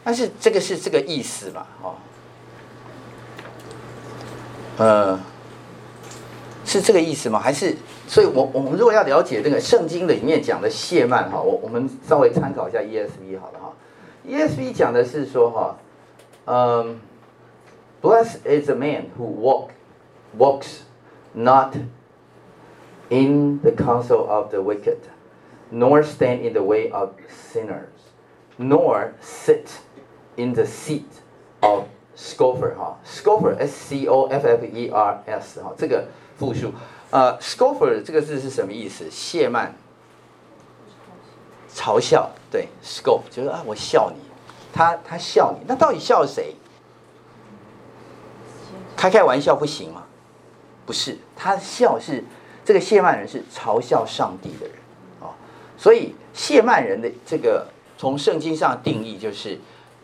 [0.03, 1.65] 但是这个是这个意思嘛？
[1.81, 1.95] 哦，
[4.77, 5.19] 呃，
[6.65, 7.39] 是这个意思吗？
[7.39, 7.77] 还是？
[8.10, 13.72] 所以我我们如果要了解这个圣经里面讲的谢曼哈，我我们稍微参考一下 ESV 好了哈。
[14.28, 15.76] ESV 讲的是说哈，
[16.46, 17.00] 嗯，
[18.02, 19.70] Blessed is the man who walk
[20.38, 20.82] walks
[21.32, 21.74] not
[23.08, 24.98] in the counsel of the wicked,
[25.70, 28.12] nor stand in the way of sinners,
[28.56, 29.68] nor sit
[30.36, 31.04] in the seat
[31.60, 31.84] of
[32.16, 36.72] scoffer 哈，scoffer s c o f f e r s 哈，这个复数，
[37.11, 39.09] 呃，scoffer 这个字是什么意思？
[39.11, 39.75] 谢曼，
[41.75, 44.21] 嘲笑，对 s c o f e 就是啊，我笑你，
[44.73, 46.55] 他他笑你，那到底笑谁？
[48.95, 50.03] 开开玩笑不行吗？
[50.85, 52.23] 不是，他笑是
[52.63, 54.75] 这个谢曼人是嘲笑上帝的人
[55.21, 55.35] 啊，
[55.77, 59.59] 所以谢曼人的这个从圣经上的定义就是，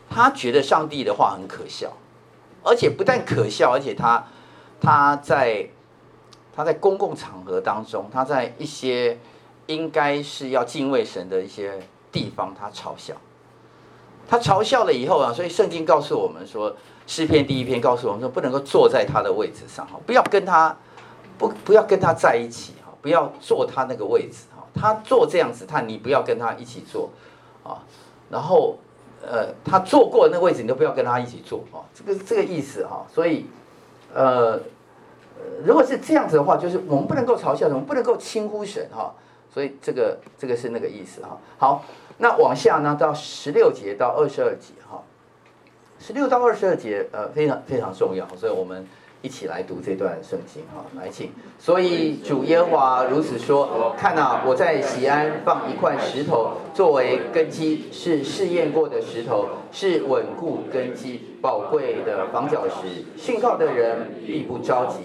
[0.09, 1.93] 他觉得上帝的话很可笑，
[2.63, 4.25] 而且不但可笑，而且他
[4.81, 5.69] 他在
[6.57, 9.17] 他在公共场合当中，他在一些
[9.67, 11.79] 应该是要敬畏神的一些
[12.11, 13.13] 地方，他嘲笑，
[14.27, 16.75] 他嘲笑了以后啊，所以圣经告诉我们说。
[17.09, 20.75] 诗篇第一篇告诉我们说，不能够坐在他的位置上哈，不要跟他
[21.37, 27.09] 不不要跟他在一起哈，不要坐他那个位置哈，他坐这样子，他你不要跟他一起坐
[27.63, 27.79] 啊。
[28.29, 28.77] 然后
[29.25, 33.07] 呃，他坐过的那个位置，你都不要跟他一起坐啊，这个这个意思哈。
[33.09, 33.45] 所以，
[34.13, 34.59] 呃，
[35.65, 39.13] 如果是这样子的话，就是我们不能够嘲笑，我们不能够轻忽神哈。
[39.53, 41.37] 所以这个这个是那个意思哈。
[41.57, 41.85] 好，
[42.17, 45.01] 那往下呢，到十六节到二十二节哈，
[45.99, 48.85] 十六到二十二节呃非常非常重要，所以我们。
[49.23, 51.31] 一起来读这段圣经哈，来请。
[51.57, 63.03] 所以主耶华如此说：看哪，我在西安放一块石头作为根基，是试验过的石头，是稳固根基、宝贵的防角石。
[63.19, 64.99] 信靠的人必不着急。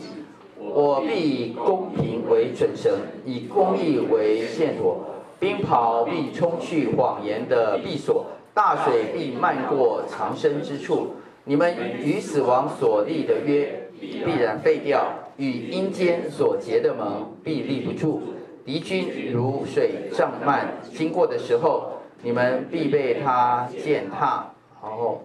[0.70, 2.92] 我必以公平为准绳，
[3.24, 5.00] 以公义为线索。
[5.38, 11.16] 冰雹必冲去谎言的避所，大水必漫过藏身之处。
[11.44, 13.78] 你们与死亡所立的约。
[14.02, 18.20] 必然废掉，与阴间所结的盟必立不住。
[18.64, 24.50] 敌军如水涨漫经过的时候，你们必被他践踏。
[24.82, 25.22] 然后，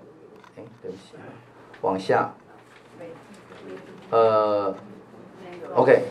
[0.56, 1.13] 哎，对不起，
[1.82, 2.36] 往下。
[4.12, 4.76] 呃
[5.78, 6.02] ，OK。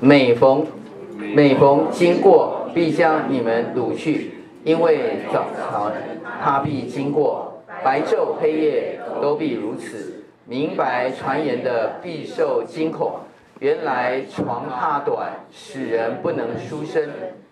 [0.00, 0.66] 每逢
[1.16, 4.32] 每逢经过，必将你们掳去，
[4.64, 5.92] 因为早朝
[6.42, 10.24] 他必经过，白昼黑夜都必如此。
[10.44, 13.20] 明白传言的必受惊恐，
[13.60, 17.10] 原来床榻短，使人不能舒身；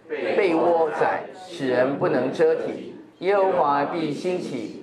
[0.08, 2.96] 被窝窄，使人不能遮体。
[3.20, 4.82] 耶和华必兴起，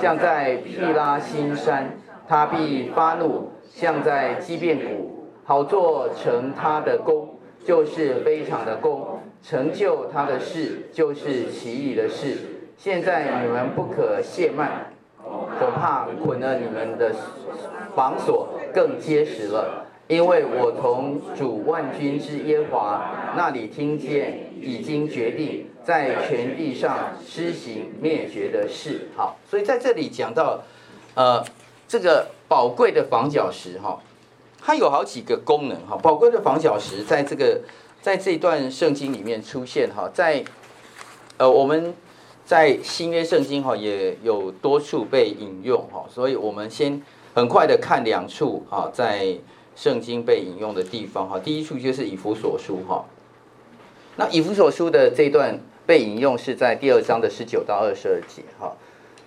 [0.00, 1.86] 像在毘拉新山；
[2.28, 12.36] 他必发怒，像在基变谷，好做成他的功，就是非常的功；成就他的事，就是奇异的事。
[12.76, 14.92] 现在你们不可懈慢。
[15.58, 17.14] 恐怕捆了你们的
[17.94, 29.08] 绑锁更结实了，因为我从主万军之耶和华那里听见，已经决定在全地上施行灭绝的事。
[29.14, 30.62] 好，所以在这里讲到，
[31.14, 31.44] 呃，
[31.88, 33.98] 这个宝贵的房角石哈，
[34.62, 35.96] 它有好几个功能哈。
[35.96, 37.62] 宝贵的房角石在这个
[38.00, 40.44] 在这段圣经里面出现哈，在
[41.38, 41.94] 呃我们。
[42.48, 47.02] 在新约圣经哈也有多处被引用哈，所以我们先
[47.34, 49.36] 很快的看两处哈，在
[49.76, 51.38] 圣经被引用的地方哈。
[51.38, 53.04] 第一处就是以弗所书哈，
[54.16, 58.74] 那以弗所书的这段被引用是在第二章的十九到二十二节哈。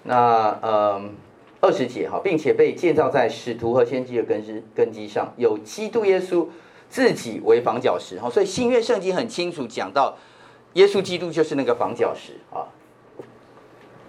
[0.01, 1.15] 那嗯
[1.61, 6.47] 二十节哈，并且被建造在使徒和先知的根基根基上，有基督耶稣
[6.89, 8.27] 自己为房角石哈。
[8.29, 10.17] 所以新约圣经很清楚讲到，
[10.73, 12.65] 耶稣基督就是那个房角石啊。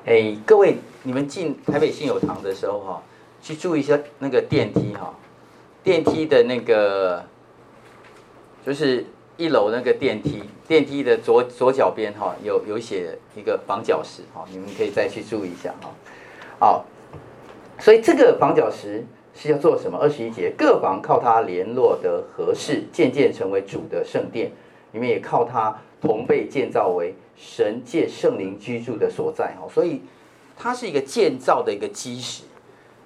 [0.06, 3.02] 哎，各位，你们进台北信友堂的时候哈，
[3.42, 5.14] 去注意一下那个电梯哈，
[5.84, 7.22] 电梯的那个
[8.66, 9.04] 就是
[9.36, 15.90] 一楼那个电梯，电梯的左左脚边哈有有写一个房角石哈，你们可以再去注意一下哈。
[16.58, 16.84] 好，
[17.83, 19.99] 所以这个房角石是要做什么？
[19.99, 24.53] 二十一节，各房靠它联络的合适，渐渐成为主的圣殿，
[24.92, 27.12] 你们也靠它同被建造为。
[27.35, 30.01] 神借圣灵居住的所在，哈，所以
[30.57, 32.45] 它是一个建造的一个基石，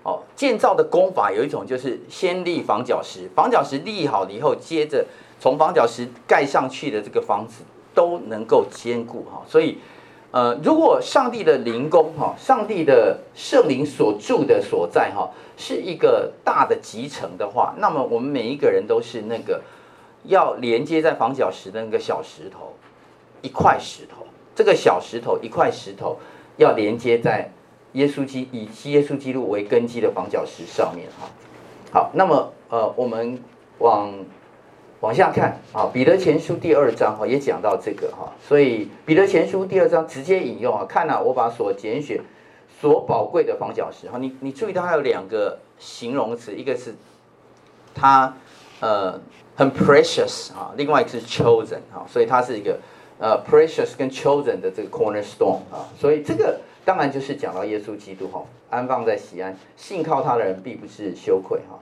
[0.02, 5.06] 哦，建造的功法有一种就是先立房角石，房角石立好了以后，接着
[5.40, 7.62] 从房角石盖上去的这个房子
[7.94, 9.78] 都能够坚固，哈，所以，
[10.30, 19.62] 呃，如果上帝的灵宫，哈，上帝的圣灵所住的所在，哈，是一个大的集成的话，那么我们每一个人都是那个
[20.24, 22.74] 要连接在房角石的那个小石头。
[23.42, 26.18] 一块石头，这个小石头一块石头
[26.56, 27.48] 要连接在
[27.92, 31.28] 耶稣基以耶稣基督为根基的房角石上面哈。
[31.92, 33.38] 好，那么呃，我们
[33.78, 34.12] 往
[35.06, 42.20] 往下看啊，彼得前书第二章哈也讲到这个哈，所以彼得前书第二章直接引用啊，看啊，我把所拣选
[42.80, 46.92] 所宝贵的房角石哈，你你注意到它有两个形容词，一个是
[47.94, 48.34] 它
[48.80, 49.20] 呃
[49.54, 52.76] 很 precious 啊，另外一个是 chosen 哈，所以它是一个。
[53.18, 61.78] 呃、precious 跟 chosen 的这个 cornerstone 啊，所以这个当然就是讲到耶稣基督哈，安放在西安，信靠他的人必不是羞愧哈。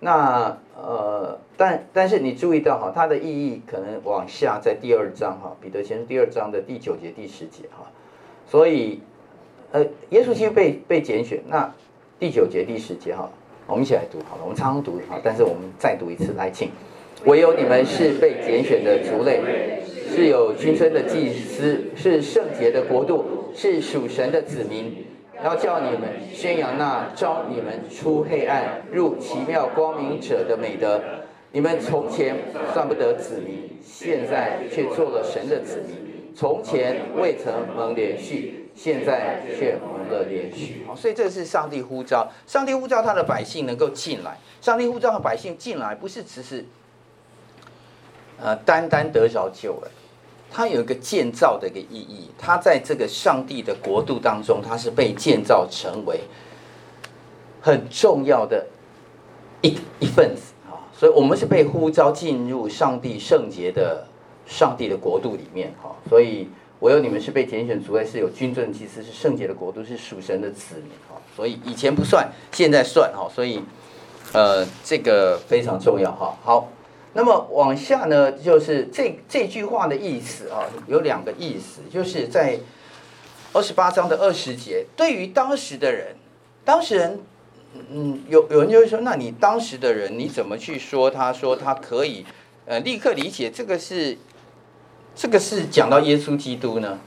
[0.00, 7.86] 那呃，但但是你注意到哈，它的意义可能往下在第二章哈，彼得前书第二章的第九节、第十节哈。
[8.46, 9.00] 所以
[9.72, 11.72] 呃，耶稣基督被被拣选，那
[12.18, 13.30] 第九节、第十节哈，
[13.66, 16.70] 我们一起来读好了，我们常常读哈，但是我们再读一次来，请，
[17.24, 19.82] 唯有你们是被拣选的族类。
[20.08, 25.04] 是有君尊的祭司，是圣洁的国度，是属神的子民，
[25.44, 31.00] 要叫你们宣扬那召你们出黑暗入奇妙光明者的美德。
[31.52, 32.36] 你们从前
[32.74, 36.34] 算不得子民，现在却做了神的子民。
[36.34, 40.86] 从前未曾蒙怜恤，现在却蒙了怜恤。
[40.86, 44.36] 好，所以这是上帝呼召，上帝呼召他的百姓能够进来。
[44.60, 46.62] 上帝呼召他的百姓进来，不是只是
[48.38, 49.90] 呃单单得着救了，
[50.50, 52.30] 他有一个建造的一个意义。
[52.38, 56.20] 他在这个上帝的国度当中，他是被建造成为
[57.60, 58.66] 很重要的
[59.62, 60.84] 一一份子啊。
[60.96, 64.06] 所以我们是被呼召进入上帝圣洁的
[64.46, 65.94] 上帝的国度里面哈。
[66.08, 66.48] 所以。
[66.80, 71.16] 唯有你们是被拣选族类，是有君尊祭司，是圣洁的国度，是属神的子民哈。
[71.34, 73.26] 所以以前不算，现在算哈。
[73.34, 73.62] 所以，
[74.34, 76.36] 呃，这个非常重要哈。
[76.44, 76.68] 好，
[77.16, 82.60] 那么往下呢，就是这这句话的意思啊，有两个意思，就是在
[83.52, 86.14] 二十八章的二十节，对于当时的人，
[86.64, 87.20] 当时人，
[87.90, 91.10] 嗯，有有人就会说，那你当时的人，你怎么去说？
[91.10, 92.24] 他说他可以，
[92.66, 94.18] 呃，立刻理解这个是。
[95.18, 96.98] 这个是讲到耶稣基督呢，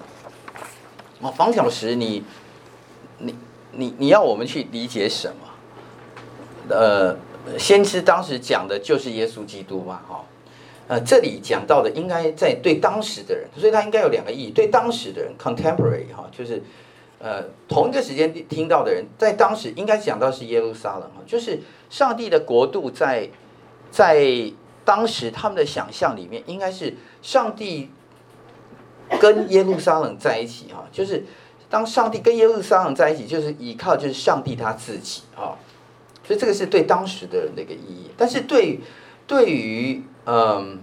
[1.21, 2.23] 哦，房小石，你，
[3.19, 3.35] 你，
[3.73, 6.75] 你，你要我们去理解什么？
[6.75, 7.15] 呃，
[7.57, 10.23] 先知当时讲的就是耶稣基督嘛，哈，
[10.87, 16.61] 呃，这里讲到的应该在对当时的人，所以他应该有两个意义，对当时的人，contemporary 哈，就是
[17.19, 23.29] 呃同一个时间听到的人，在当时应该讲到是耶路撒冷哈，就是上帝的国度在
[23.89, 24.51] 在
[24.83, 27.89] 当时他们的想象里面，应该是上帝。
[29.19, 31.25] 跟耶路撒冷在一起哈，就是
[31.67, 35.57] 当上帝跟耶路撒冷在一起，就是依靠就是上帝他自己哈，
[36.29, 38.11] 所以这个是对当时的人的一个意义。
[38.15, 38.81] 但是对
[39.25, 40.81] 对于嗯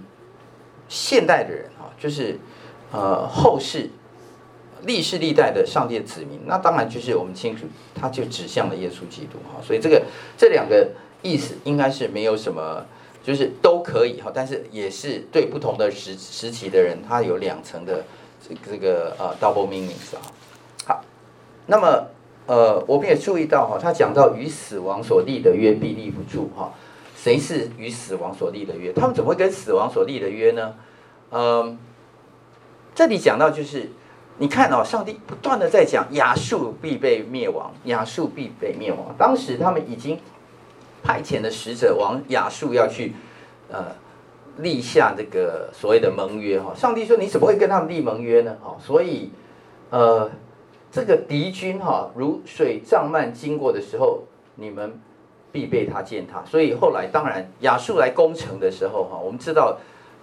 [0.89, 2.37] 现代的人哈，就是
[2.91, 3.91] 呃后世
[4.83, 9.63] 历世历代的上帝的子民，那当然就是我们清楚，他就指向了耶稣基督哈。
[9.65, 10.03] 所以这个
[10.37, 10.89] 这两个
[11.23, 12.85] 意思应该是没有什么。
[13.23, 18.05] 就是都可以哈，但是也是对不同的时时期的人，他有两层的
[18.41, 20.23] 这这个呃 double meanings 啊。
[20.87, 21.05] 好，
[21.67, 22.07] 那么
[22.47, 26.73] 呃，我们也注意到哈，他讲到与死亡所立的约必立不住哈。
[27.17, 28.93] 谁是与死亡所立的约？
[28.93, 30.75] 他们怎么会跟死亡所立的约呢？
[31.31, 31.79] 嗯，
[32.95, 33.91] 这里讲到就是，
[34.39, 39.15] 你看哦，上帝不断的在讲亚述必被灭亡，亚述必被灭亡。
[39.19, 40.19] 当时他们已经。
[41.03, 43.13] 派遣的使者往亚述要去，
[43.71, 43.95] 呃，
[44.57, 46.75] 立下这个所谓的盟约哈。
[46.75, 49.31] 上帝说：“你怎么会跟他们立盟约呢？”哈，所以，
[49.91, 50.29] 呃，
[50.91, 54.23] 这个敌军哈，如水涨漫经过的时候，
[54.55, 55.01] 你们
[55.53, 56.45] 必被他践踏。
[56.45, 59.77] 所以后来，当然亚述来攻城的时候哈，我们知道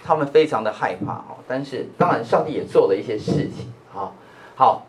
[0.04, 1.38] 他们非常的害怕哈。
[1.48, 4.12] 但是，当然上帝也做了一些事情哈。
[4.56, 4.86] 好。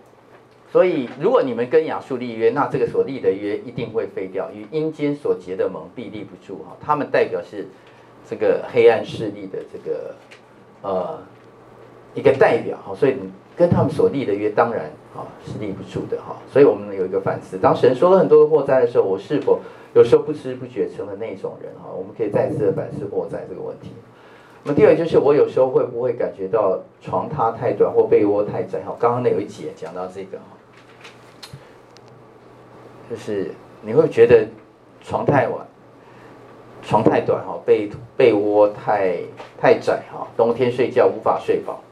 [0.72, 4.50] 所以，如果你们跟亚述立约，那这个所立的约一定会废掉。
[4.50, 6.76] 与阴间所结的盟必立不住哈。
[6.84, 7.68] 他们代表是
[8.28, 10.14] 这个黑暗势力的这个
[10.82, 11.22] 呃
[12.12, 12.92] 一个代表哈。
[12.92, 16.36] 所以你跟他们所立的约，当然啊是立不住的哈。
[16.50, 19.60] 所以我们有一个反思：当神说了很多的祸灾的时候，我是否
[19.94, 21.90] 有时候不知不觉成了那种人哈？
[21.96, 23.90] 我们可以再次的反思祸灾这个问题。
[24.64, 28.96] 那么第二就是，我有时候会不会感觉到床榻太短或被窝太窄哈？
[28.98, 30.44] 刚刚那有一节讲到这个哈。
[33.10, 33.50] 就是
[33.82, 34.46] 你会觉得
[35.02, 35.66] 床太晚，
[36.82, 39.18] 床太短哈，被被窝太
[39.60, 41.83] 太窄哈，冬天睡觉无法睡饱。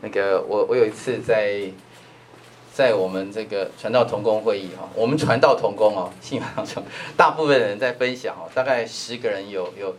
[0.00, 1.62] 那个我我有一次在
[2.72, 6.82] 在我们这个传道同工会议哈，我们传道同工哦， 信仰中
[7.16, 9.96] 大部分人在分享哦，大概十个人有有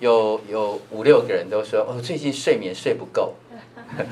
[0.00, 3.34] 有有五六个人都说哦，最近睡眠睡不够。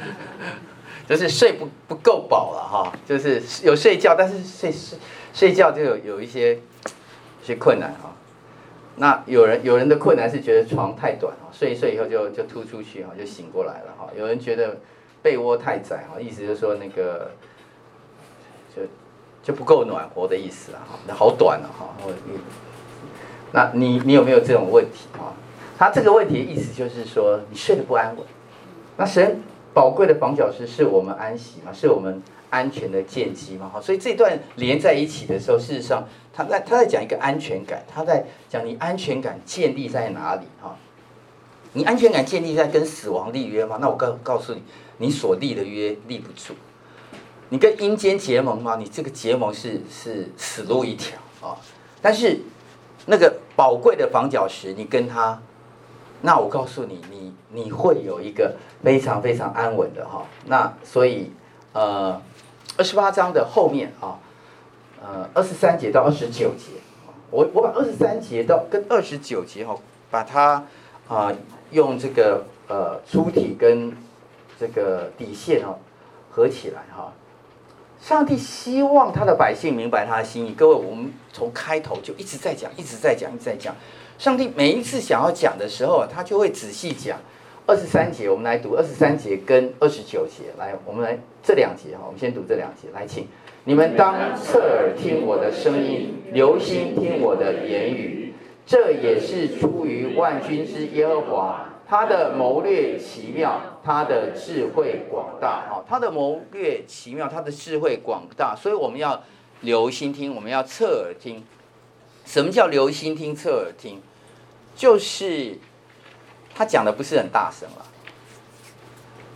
[1.09, 4.99] 就是睡不不够饱了哈，就是有睡觉，但是睡睡
[5.33, 8.13] 睡觉就有有一些一些困难哈。
[8.97, 14.09] 那有人有人的困难是觉得床太短啊，睡一睡以后就就突出去哈，就醒过来了哈。
[14.19, 14.79] 有人觉得
[15.27, 17.33] 被窝太窄哈，意思就是说那个
[18.73, 18.83] 就
[19.43, 21.93] 就不够暖和的意思啊哈，好短了哈。
[23.51, 25.35] 那你你有没有这种问题啊？
[25.77, 28.25] 他这个问题的意思就是说你睡得不安稳，
[28.97, 29.43] 那神。
[29.75, 36.03] 宝贵的房角石是我们安息嘛，是我们安全的建基嘛，哈，所以这段连在一起的时候，事实上
[36.33, 40.77] 他在他在讲一个安全感，他在讲你安全感建立在哪里哈？
[41.75, 43.77] 你安全感建立在跟死亡立约吗？
[43.83, 44.63] 那我告告诉你，
[44.99, 46.55] 你所立的约立不住。
[47.49, 48.77] 你跟阴间结盟吗？
[48.77, 51.57] 你这个结盟是是死路一条啊。
[52.03, 52.41] 但是
[53.07, 55.41] 那个宝贵的房角石，你跟他。
[56.23, 60.25] 那我告诉你，你你会有一个非常非常安稳的哈。
[60.47, 61.31] 那所以
[61.73, 62.21] 呃，
[62.79, 64.19] 二十八章的后面啊，
[65.03, 66.73] 呃，二十三节到二十九节，
[67.31, 69.77] 我我把二十三节到跟二十九节哈，
[70.11, 70.65] 把它
[71.07, 71.31] 啊
[71.71, 73.93] 用这个呃粗体跟
[74.59, 75.79] 这个底线哦
[76.31, 77.13] 合起来哈。
[78.01, 80.53] 上帝希望他的百姓明白他的心意。
[80.53, 83.75] 各位，我们从开头就一直在讲，一直在讲，一直在讲。
[84.19, 87.19] 上帝每一次想要讲的时候，他就会仔细讲。
[87.67, 90.45] 二十三节，我们来读二十三节跟二十九节。
[90.57, 92.89] 来，我们来这两节哈，我们先读这两节。
[92.95, 93.27] 来，请
[93.65, 98.35] 你们当侧耳听我的声音，留心听我的言语。
[98.65, 101.66] 这也是出于万军之耶和华。
[101.89, 105.67] 他的谋略奇妙，他的智慧广大。
[105.71, 108.57] 哈，他的谋略奇妙，他的智慧广大。
[108.57, 109.23] 所以我们要
[109.61, 111.45] 留心听，我们要侧耳听。
[112.25, 114.03] 什么叫留心听、侧耳听？
[114.75, 115.57] 就是
[116.53, 117.87] 他讲的不是很大声了，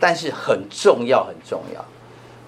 [0.01, 1.85] 但是很重要，很重要。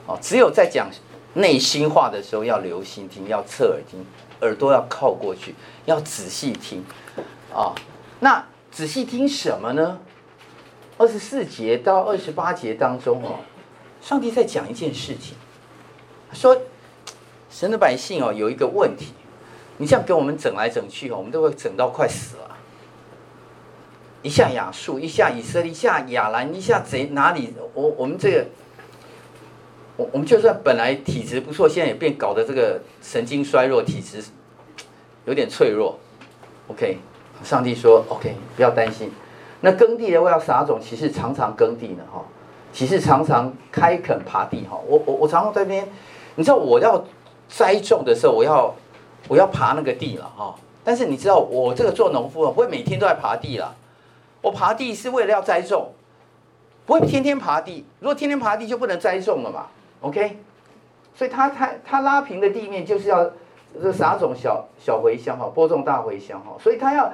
[0.07, 0.91] 哦，只有在讲
[1.35, 4.05] 内心话的时候要留心听，要侧耳听，
[4.41, 6.85] 耳朵要靠过去，要仔细听。
[7.55, 7.73] 啊，
[8.19, 8.45] 那。
[8.73, 10.01] 仔细听什么呢？
[10.97, 13.41] 二十四节到二十八节当中哦，
[14.01, 15.37] 上帝在讲一件事情，
[16.33, 16.57] 说
[17.51, 19.13] 神的百姓哦有一个问题，
[19.77, 22.57] 你这样给我们整来整去哦，我们都会整到快死了。
[24.23, 27.53] 一下亚述，一下以色列，一下亚兰，一下贼哪里？
[27.75, 28.47] 我我们这个，
[29.99, 34.25] 我我们就算本来体质不错，现在也变搞得这个神经衰弱，体质
[35.27, 35.99] 有点脆弱。
[36.69, 36.97] OK。
[37.43, 39.11] 上帝说：“OK，不要担心。
[39.61, 42.25] 那耕地的为要撒种，其实常常耕地呢，哈，
[42.73, 44.77] 其实常常开垦耙地，哈。
[44.89, 45.89] 我我我常常在那边，
[46.35, 47.05] 你知道我要
[47.49, 48.75] 栽种的时候，我要
[49.29, 50.55] 我要爬那个地了，哈。
[50.83, 53.73] 但是你知道我这个做农夫啊，不会每天都在耙地了。
[54.41, 55.93] 我耙地是为了要栽种，
[56.85, 57.85] 不会天天耙地。
[58.01, 59.67] 如果天天耙地，就不能栽种了嘛
[60.01, 60.39] ，OK。
[61.15, 63.31] 所以他他他拉平的地面就是要
[63.81, 66.57] 这撒种小小茴香，哈，播种大茴香，哈。
[66.61, 67.09] 所以他要。”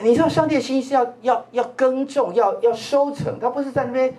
[0.00, 4.14] 你知道上帝的心是要要要耕种，要要收成，他不是在那边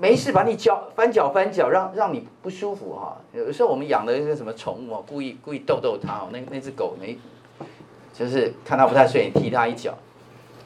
[0.00, 3.18] 没事把你脚翻脚翻脚，让让你不舒服哈。
[3.32, 7.18] 有时候我们养的一个什么宠物啊，故意故意逗逗它哦，那那只狗没，
[8.14, 9.92] 就是看它不太顺眼，踢它一脚。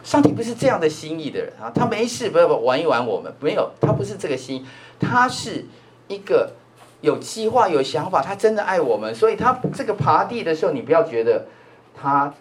[0.05, 4.65] 上帝不是这样的心意的人啊，他没事不要玩一玩我们，没有，他不是这个心，
[5.01, 5.65] 他是
[6.07, 6.53] 一个
[7.01, 11.47] 有计划有想法，他真的爱我们，所以他这个爬地的时候，你不要觉得
[12.01, 12.33] 他。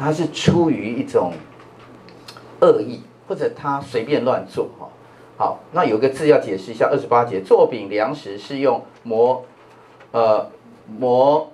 [0.00, 1.34] 他是出于一种
[2.62, 4.88] 恶意，或者他随便乱做哈。
[5.36, 9.44] 好，那有个字要解释一下，二十八节，做饼粮食是用磨，
[10.12, 10.50] 呃，
[10.98, 11.52] 磨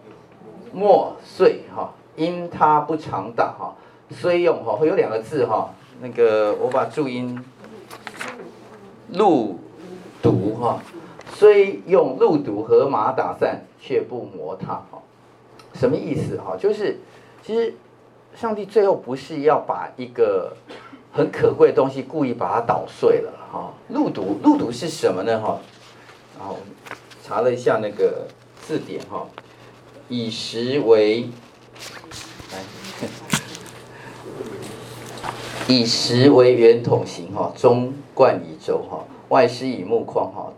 [0.72, 3.74] 磨碎哈，因他不常打哈，
[4.10, 7.44] 虽用哈，会有两个字哈，那个我把注音
[9.08, 9.58] 录
[10.22, 10.80] 读哈，
[11.32, 15.02] 虽用录读和马打散，却不磨它哈，
[15.74, 16.56] 什么意思哈？
[16.56, 17.00] 就是
[17.42, 17.74] 其实。
[18.38, 20.54] 上帝最后不是要把一个
[21.10, 23.72] 很可贵的东西故意把它捣碎了哈？
[23.88, 25.58] 路毒，路毒是什么呢哈？
[26.38, 26.58] 然后
[27.24, 28.26] 查了一下那个
[28.60, 29.26] 字典哈，
[30.10, 31.30] 以石为，
[32.52, 32.58] 来，
[35.74, 40.52] 以石为圆筒形哈，中贯以轴哈，外施以木框哈，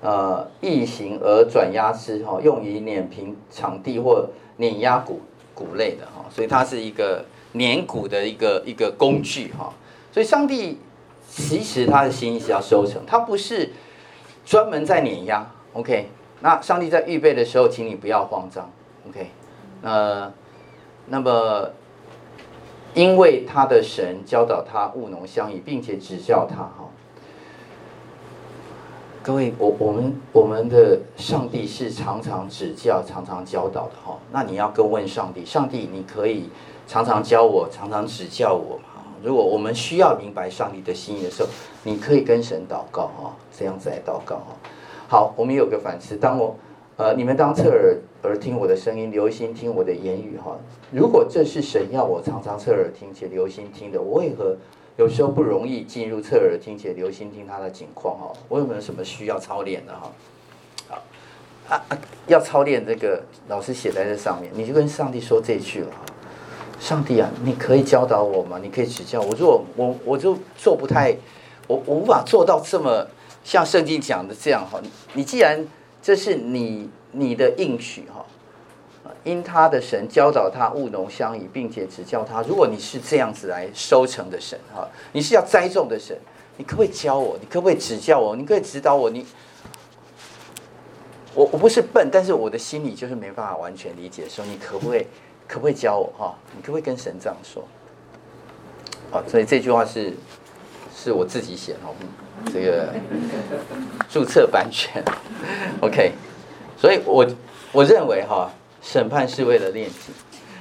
[0.00, 5.20] 呃，异形而转压之哈，用于碾平场地或碾压谷。
[5.58, 9.72] 谷类的哈，所以它是一个碾谷的一个一个工具哈。
[10.12, 10.78] 所以上帝
[11.28, 13.72] 其实他的心意是要收成，他不是
[14.46, 15.44] 专门在碾压。
[15.72, 16.08] OK，
[16.40, 18.70] 那上帝在预备的时候，请你不要慌张。
[19.08, 19.30] OK，
[19.82, 20.32] 呃，
[21.06, 21.70] 那么
[22.94, 26.87] 因为他的神教导他务农相宜，并且指教他哈。
[29.28, 34.18] 各位，我我们我们的上帝是常常指教、常常教导的哈。
[34.32, 36.48] 那你要跟问上帝，上帝你可以
[36.86, 39.04] 常常教我、常常指教我嘛？
[39.22, 41.48] 如果我们需要明白上帝的心意的时候，
[41.82, 44.56] 你可以跟神祷告哈，这样子来祷告哈。
[45.08, 46.56] 好，我们有个反思，当我
[46.96, 50.56] 呃，你们当侧耳耳听我的声音，留心听我的言语哈。
[50.90, 54.56] 如果这是神要我常常侧耳听且留心听的，我为何？
[54.98, 60.10] 有时候不容易进入侧耳听且留心听他的景况哈，我有没有什么需要操练的哈？
[60.88, 60.96] 好
[61.68, 65.90] 啊啊，要操练这个老师写在这上面，你就跟上帝说这句了。
[66.80, 68.58] 上帝啊，你可以教导我吗？
[68.60, 69.32] 你可以指教我。
[69.38, 71.16] 如果我我就做不太，
[71.68, 73.06] 我我无法做到这么
[73.44, 74.80] 像圣经讲的这样哈。
[75.12, 75.64] 你既然
[76.02, 78.26] 这是你你的应许哈。
[79.24, 82.42] 因他的神教导他务农相宜，并且指教他。
[82.42, 86.16] 如果你是这样子来收成的神哈，你是要栽种的神，
[86.56, 87.36] 你可不可以教我？
[87.40, 88.34] 你可不可以指教我？
[88.34, 89.10] 你可以指导我？
[89.10, 89.26] 你
[91.34, 95.06] 我我不是笨，但是我的心里就是没办法完全理解的时候，你可不可以
[95.46, 96.34] 可不可以教我哈？
[96.56, 97.62] 你可不可以跟神这样说？
[99.10, 100.12] 好，所以这句话是
[100.94, 101.94] 是我自己写哦，
[102.52, 102.92] 这个
[104.08, 105.02] 注册版权
[105.80, 106.12] ，OK，
[106.76, 107.26] 所以我
[107.72, 108.50] 我认为哈，
[108.82, 110.14] 审判是为了炼净，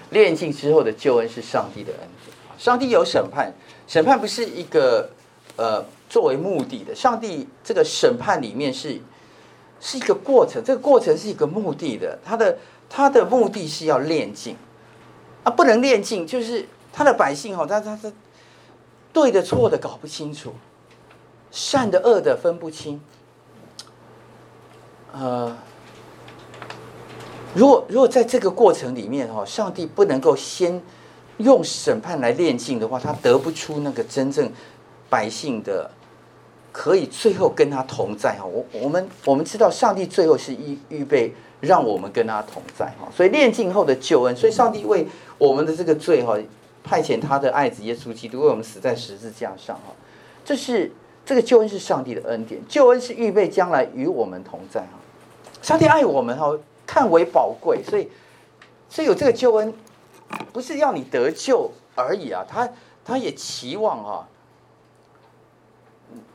[0.10, 2.36] 炼净之后的救恩是上帝的恩典。
[2.58, 3.54] 上帝有审判，
[3.88, 5.10] 审判不是一个
[5.56, 9.00] 呃作为目的的，上帝这个审判里面是
[9.80, 12.58] 是一个过程，这个过程是一个目的的，他的
[12.90, 14.58] 他的目的是要炼净。
[15.44, 18.12] 啊，不能炼净就是他的百姓哈，他他他
[19.14, 20.54] 对的错的搞不清楚，
[21.52, 23.00] 善的恶的分不清，
[25.14, 25.56] 呃，
[27.58, 30.82] 如果如果在这个过程里面哈，上帝不能够先。
[31.38, 34.52] 用审判来炼净的话，他得不出那个真正
[35.08, 35.88] 百姓的
[36.72, 38.44] 可以最后跟他同在哈。
[38.44, 43.08] 我我们我们知道，上帝最后是预预备让我们跟他同在哈。
[43.16, 46.36] 所以炼净后的救恩，所以上帝为我们的这个罪哈，
[46.84, 49.94] 派遣他的爱子耶稣基督为我们死在十字架上哈。
[50.44, 50.92] 这是
[51.24, 54.98] 这个救恩是上帝的恩典，救恩是预备将来与我们同在哈。
[55.62, 56.52] 上帝爱我们哈，
[56.88, 58.10] 看为宝贵，所以
[58.90, 59.72] 所以有这个救恩。
[60.52, 62.70] 不是要你得救而已啊，他
[63.06, 64.28] 他也期望啊，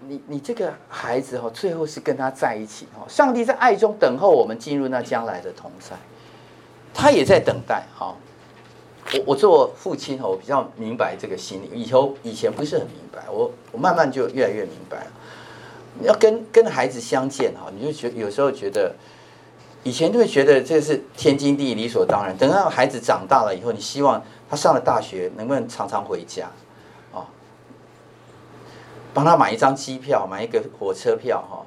[0.08, 3.04] 你你这个孩子哈，最后是跟他在一起哈。
[3.06, 5.94] 上帝在爱中等候我们进入那将来的同在，
[6.94, 8.14] 他也在等待哈。
[9.12, 15.10] 我我做父亲哈，我比较明白这个心理，以后以前不是很明白，我我慢慢就越来越明白了。
[16.00, 18.94] 要跟跟孩子相见哈，你就觉有时候觉得。
[19.84, 22.36] 以前就会觉得这是天经地义、理所当然。
[22.36, 26.48] 等到孩子长大了以后，你希望他上了大学能不能常常回家，
[27.10, 27.26] 哦，
[29.12, 31.66] 帮他买一张机票，买一个火车票，哈，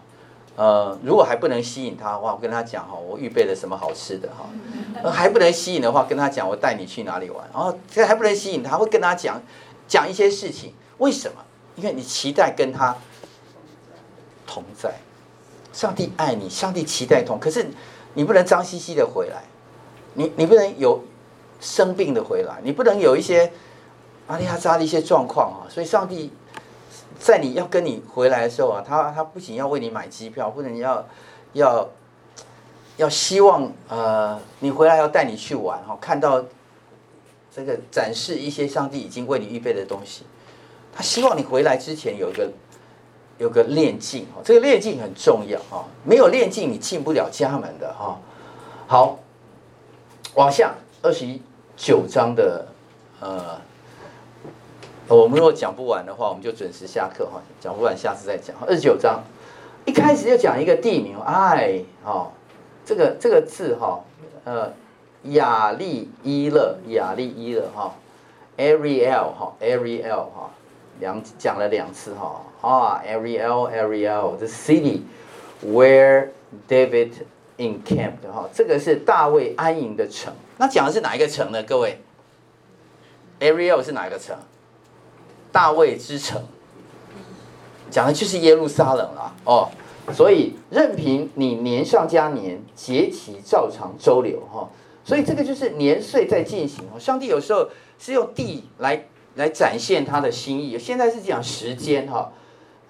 [0.55, 9.41] 呃，如果还不能吸引他的话，我跟他讲哈，我预备了什么好吃的哈，还不能吸引的话，跟他讲我带你去哪里玩，然后这还不能吸引他，会跟他讲
[9.89, 11.43] 讲一些事情，为什么？
[11.75, 12.95] 因为你期待跟他
[14.47, 14.95] 同在，
[15.73, 17.67] 上帝爱你，上帝期待同，可是。
[18.15, 19.43] 你不能脏兮兮的回来，
[20.15, 21.03] 你你不能有
[21.61, 23.51] 生病的回来，你不能有一些
[24.27, 25.69] 阿里哈扎的一些状况啊。
[25.69, 26.31] 所以上帝
[27.19, 31.07] 在你要跟你回来的时候啊，他他不仅要为你买机票，不能要
[31.53, 31.89] 要
[32.97, 36.43] 要希望呃你回来要带你去玩哈，看到
[37.53, 40.23] 这个展示一些上帝已经为你预备的东西。
[40.95, 42.49] 他希望你回来之前有一个。
[43.37, 48.17] 有个炼净哈，这个炼净很重要哈，没有炼净你进不了家门的哈。
[48.87, 49.19] 好，
[50.35, 51.27] 往下二十
[51.75, 52.65] 九章的
[53.19, 53.59] 呃，
[55.09, 58.55] 我们如果讲不完的话，我们就准时下课哈，讲不完下次再讲。
[58.65, 59.21] 二十九章
[59.85, 62.31] 一开始就讲一个地名，哎，哈，
[62.85, 63.99] 这个这个字哈，
[64.45, 64.71] 呃，
[65.23, 67.93] 雅利伊勒，雅利伊勒哈
[68.57, 70.51] ，Ariel 哈，Ariel 哈。
[71.01, 75.01] 两讲了两次哈啊，Ariel Ariel the city
[75.63, 76.29] where
[76.67, 77.11] David
[77.57, 80.33] encamped 哈，这个是大卫安营的城。
[80.57, 81.61] 那讲的是哪一个城呢？
[81.61, 81.99] 各位
[83.39, 84.35] ，Ariel 是哪一个城？
[85.51, 86.41] 大卫之城，
[87.91, 89.69] 讲的就是耶路撒冷了哦。
[90.11, 94.67] 所以任凭你年上加年，节期照常周流哈。
[95.03, 96.83] 所以这个就是年岁在进行。
[96.99, 99.05] 上帝有时候是用地来。
[99.35, 100.79] 来展现他的心意。
[100.79, 102.31] 现在是讲时间哈，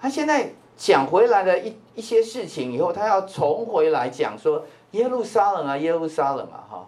[0.06, 6.86] 他现在讲回来的一一些事情以后，他要重回来讲说耶路撒冷啊，耶路撒冷啊哈。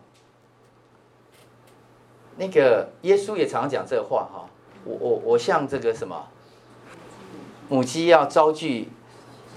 [2.37, 4.47] 那个耶稣也常讲这个话哈，
[4.85, 6.29] 我我我像这个什么
[7.69, 8.89] 母鸡要招聚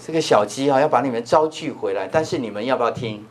[0.04, 3.24] 这个小鸡哈，要把你们招聚回来，但是你们要不要听？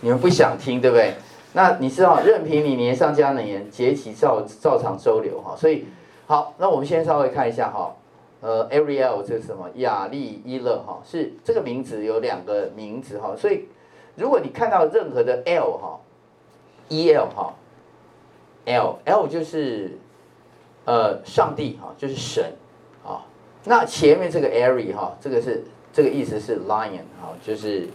[0.00, 1.16] 你们不想听，对不对？
[1.54, 5.86] 那你知道，任凭你年上加年，节起照照常周流哈，所以
[6.28, 7.92] 好，那我们先稍微看一下哈，
[8.46, 9.68] 呃，Ariel 这是什么？
[9.74, 13.64] 亚利伊勒哈，是这个名字有两个名字哈，所以
[14.14, 15.98] 如果你看到任何的 L 哈
[16.88, 17.54] ，E-L 哈
[18.66, 19.98] ，L，L 就是
[20.84, 22.52] 呃上帝哈，就是神
[23.04, 23.26] 啊，
[23.64, 27.88] 那前面这个 Ari 哈，这个是这个意思是 Lion 哈，就是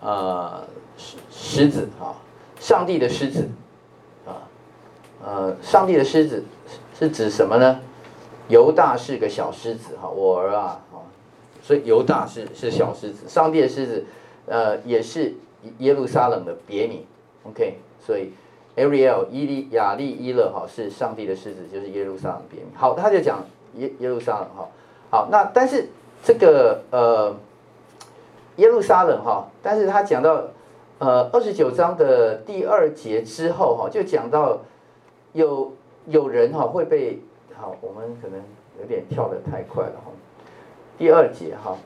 [0.00, 0.64] 呃
[0.96, 2.16] 狮狮子哈。
[2.58, 3.48] 上帝的狮子，
[4.26, 4.42] 啊，
[5.24, 6.42] 呃，上帝的狮子
[6.98, 7.80] 是指什么呢？
[8.48, 10.80] 犹大是个小狮子哈，我儿啊，
[11.62, 14.04] 所以犹大是是小狮子，上帝的狮子，
[14.46, 15.34] 呃，也是
[15.78, 17.04] 耶路撒冷的别名。
[17.44, 18.32] OK，所以
[18.76, 22.68] Ariel 伊利亚利伊勒哈是上帝的狮子，就是耶路撒冷别名。
[22.74, 23.44] 好，他就讲
[23.76, 24.68] 耶耶路撒冷哈，
[25.10, 25.88] 好，那但是
[26.22, 27.34] 这个呃
[28.56, 30.42] 耶路撒冷哈，但是他讲到。
[31.00, 34.60] 呃，二十九章的第二节之后哈，就讲到
[35.32, 35.72] 有
[36.06, 37.20] 有人哈会被
[37.64, 38.38] 好，我们可能
[38.78, 40.12] 有点跳得太快了哈。
[40.98, 41.78] 第二节哈，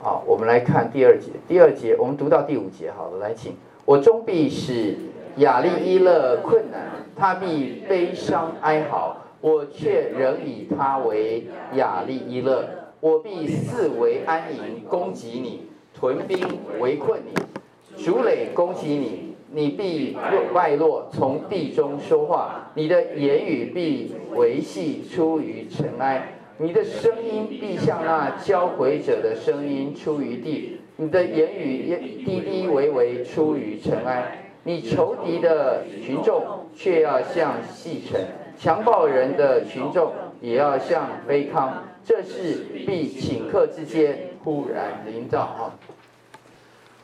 [0.00, 1.30] 好，我们来看第二节。
[1.46, 3.54] 第二节我们读到第五节，好了，来请。
[3.84, 4.96] 我终必使
[5.36, 12.68] 亚利伊勒困难，他必悲伤哀嚎，我却仍以他为亚利伊勒。
[12.98, 20.16] 我必四围安营，攻击你，屯兵围困你，筑垒攻击你，你必
[20.52, 26.32] 败落，从地中说话，你的言语必维系出于尘埃。
[26.58, 34.42] 你的声音必像那交鬼者的声音出于地，你的言语低低微微出于尘埃。
[34.64, 38.26] 你仇敌的群众却要像细尘，
[38.58, 41.84] 强暴人的群众也要像卑糠。
[42.04, 45.72] 这事必顷刻之间忽然临到哈。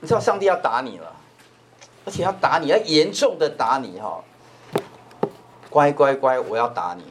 [0.01, 1.15] 你知道上帝要打你了，
[2.05, 4.23] 而且要打你，要严重的打你哈。
[5.71, 7.05] 乖乖乖，我要打你。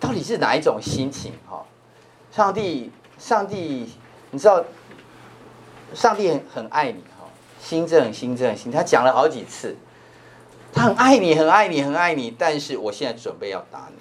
[0.00, 1.32] 到底是哪一种心情？
[1.48, 1.64] 哈，
[2.30, 3.88] 上帝，上帝，
[4.30, 4.64] 你知道，
[5.94, 7.28] 上帝很很爱你哈，
[7.60, 9.76] 新正，新正，新，他讲了好几次，
[10.72, 13.98] 他很爱你，很爱你，很爱你，但是我现在准备要打你，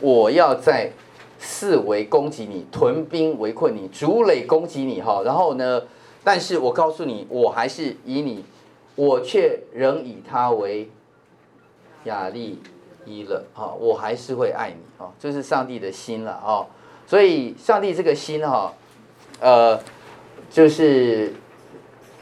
[0.00, 0.92] 我要在
[1.38, 5.82] 四围攻击你，屯兵围困你，筑垒攻击你哈，然后呢，
[6.26, 8.44] 但是我告诉你，我还是以你，
[8.96, 10.90] 我却仍以他为
[12.02, 12.58] 雅利。
[13.08, 16.66] 一了啊，我还是会爱你啊，这是上帝的心了啊，
[17.06, 18.74] 所以上帝这个心哈，
[19.38, 19.78] 呃，
[20.50, 21.32] 就是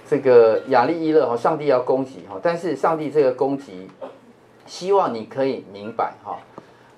[0.06, 3.88] 这个雅利伊勒哈，上帝要攻击哈，但是上帝这个攻击，
[4.66, 6.38] 希望你可以明白哈。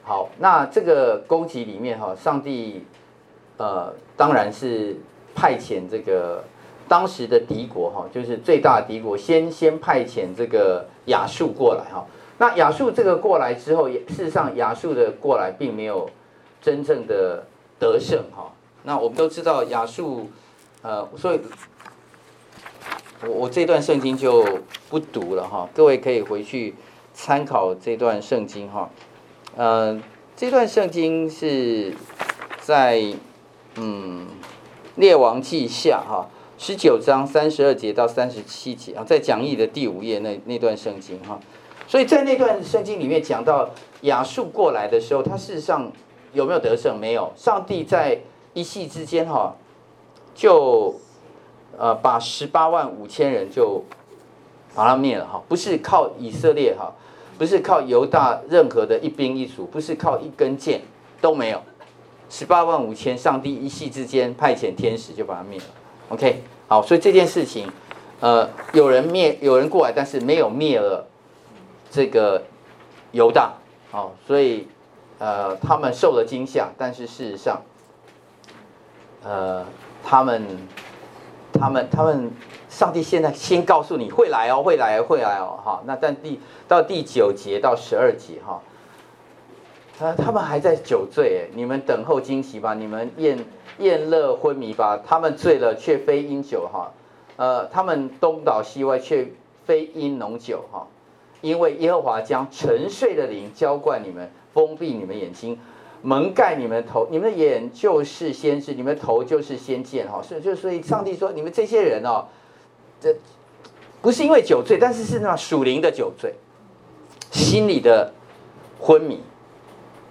[0.03, 2.85] 好，那这个攻击里面哈，上帝
[3.57, 4.97] 呃，当然是
[5.33, 6.43] 派遣这个
[6.89, 12.07] 当时的敌国哈，就是最大的敌国，先先派遣这个亚述过来哈。
[12.39, 16.09] 那亚述这个过来之后，也事实上亚述的过来并没有
[16.61, 17.47] 真正的
[17.79, 18.53] 得胜哈。
[18.83, 20.31] 那我们都知道亚述，
[20.83, 21.41] 呃，所以，
[23.23, 24.47] 我我这段圣经就
[24.89, 26.75] 不读了哈，各位可以回去
[27.15, 28.91] 参考这段圣经哈。
[29.57, 30.01] 呃，
[30.37, 31.95] 这段圣经是
[32.61, 33.03] 在
[33.77, 34.27] 嗯
[34.97, 36.29] 列王记下哈
[36.59, 41.39] 十九章三十二节到三十七节啊，在讲义的第五页那那段圣经哈。
[41.87, 43.69] 所以在那段圣经里面讲到
[44.03, 45.93] 亚述过来的时候，他事实上
[46.33, 46.99] 有没有得胜？
[46.99, 47.31] 没有。
[47.37, 48.19] 上帝在
[48.55, 49.55] 一夕之间哈，
[50.35, 50.99] 就
[51.77, 53.85] 呃把十八万五千人就
[54.75, 56.93] 把他灭了哈，不是靠以色列哈，
[57.37, 60.81] 不是靠犹大任何的一兵一卒，不是靠一根箭
[61.21, 61.61] 都没有，
[62.31, 65.65] 十八万五千，上帝一夕之间派遣天使就把他灭了。
[66.09, 67.71] OK，好，所以这件事情
[68.21, 71.07] 呃有人灭有人过来，但是没有灭了。
[71.89, 72.43] 这个
[73.13, 73.55] 犹大，
[73.93, 74.67] 哦，所以
[75.19, 77.63] 呃，他们受了惊吓，但是事实上，
[79.23, 79.65] 呃，
[80.05, 80.45] 他们，
[81.53, 82.31] 他们，他们，
[82.69, 86.39] 上帝现在先告诉你会来哦，会来，会来哦，哈，那但第
[86.69, 88.61] 到第九节到十二节哈，
[89.99, 93.39] 他他们还在酒醉，你们等候惊喜吧，你们宴
[93.79, 96.93] 宴乐昏迷吧，他们醉了却非因酒哈，
[97.37, 99.29] 呃，他们东倒西歪却
[99.65, 100.87] 非因浓酒哈。
[101.43, 105.59] 因为耶和华将沉睡的灵浇灌你们，封闭你们眼睛，
[106.03, 110.21] 蒙盖你们头，你们的眼就是先知，你们头就是先见哈。
[110.23, 112.25] 所以就所以上帝说，你们这些人哦，
[113.01, 113.15] 这
[114.01, 116.35] 不是因为酒醉，但是是那属灵的酒醉，
[117.31, 118.13] 心里的
[118.81, 119.21] 昏迷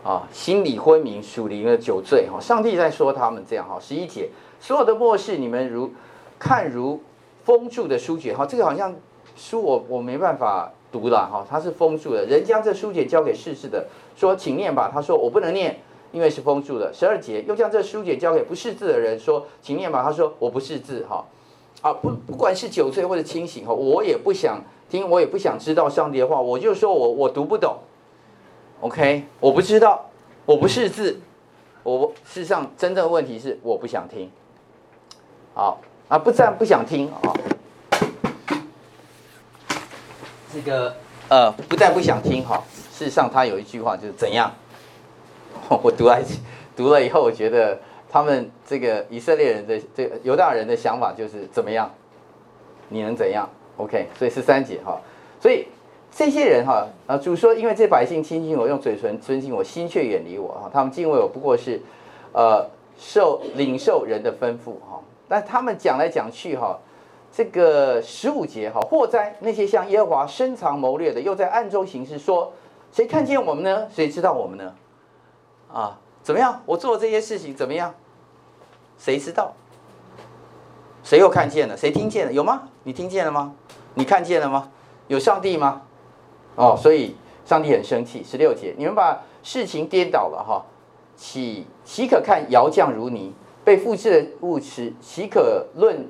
[0.05, 2.39] 啊，心理昏迷，属灵的酒醉哈。
[2.39, 3.79] 上帝在说他们这样哈。
[3.81, 4.29] 十一节，
[4.59, 5.91] 所有的末世，你们如
[6.37, 7.01] 看如
[7.43, 8.95] 封住的书卷哈，这个好像
[9.35, 10.71] 书我我没办法。
[10.91, 12.25] 读了哈，他是封住的。
[12.25, 13.85] 人将这书简交给士师的，
[14.15, 15.77] 说：“请念吧。”他说：“我不能念，
[16.13, 21.25] 因为是封住的。”十二节又将这书简交给不识字的人，说：“请念吧。”他说：“我不识字。”哈，
[21.81, 26.39] 啊，不，不管是酒醉或者清醒哈，我也不想听，我也不想知道上帝的话。
[26.39, 27.75] 我就说我我读不懂
[28.81, 30.09] ，OK，我不知道，
[30.45, 31.19] 我不识字。
[31.83, 34.29] 我事实上真正的问题是我不想听。
[35.53, 37.33] 好啊，不但不想听啊。
[40.53, 40.95] 这个
[41.29, 44.51] 呃，不但不想听哈，事实上他有一句话就是怎样？
[45.83, 46.23] 我读来
[46.75, 51.91] 读了以后，我觉得他们这个以色列人的这个犹大人的想法就是怎么样？
[52.89, 54.99] 你能怎样？OK，所以十三节哈，
[55.41, 55.67] 所以
[56.17, 61.81] 这些人哈啊，主说，因为这百姓亲近我，用嘴唇尊敬我，心却远离我哈，他们敬畏我不过是
[62.31, 62.65] 呃
[62.97, 66.79] 受领受人的吩咐哈，但他们讲来讲去哈。
[67.33, 72.53] 这个十五节哈，祸灾那些像耶和华深藏谋略的，又在暗中行事，说
[72.93, 73.85] 谁看见我们呢？
[73.93, 74.73] 谁知道我们呢？
[75.69, 76.61] 啊，怎么样？
[76.65, 77.93] 我做这些事情怎么样？
[78.97, 79.51] 谁知道？
[81.03, 81.75] 谁又看见了？
[81.75, 82.31] 谁听见了？
[82.31, 82.69] 有吗？
[82.83, 83.53] 你听见了吗？
[83.95, 84.71] 你看见了吗？
[85.09, 85.81] 有上帝吗？
[86.55, 88.23] 哦，所以上帝很生气。
[88.23, 90.65] 十六节，你们把事情颠倒了哈。
[91.15, 93.33] 岂岂可看窑匠如泥，
[93.63, 96.07] 被复制的物质，岂可论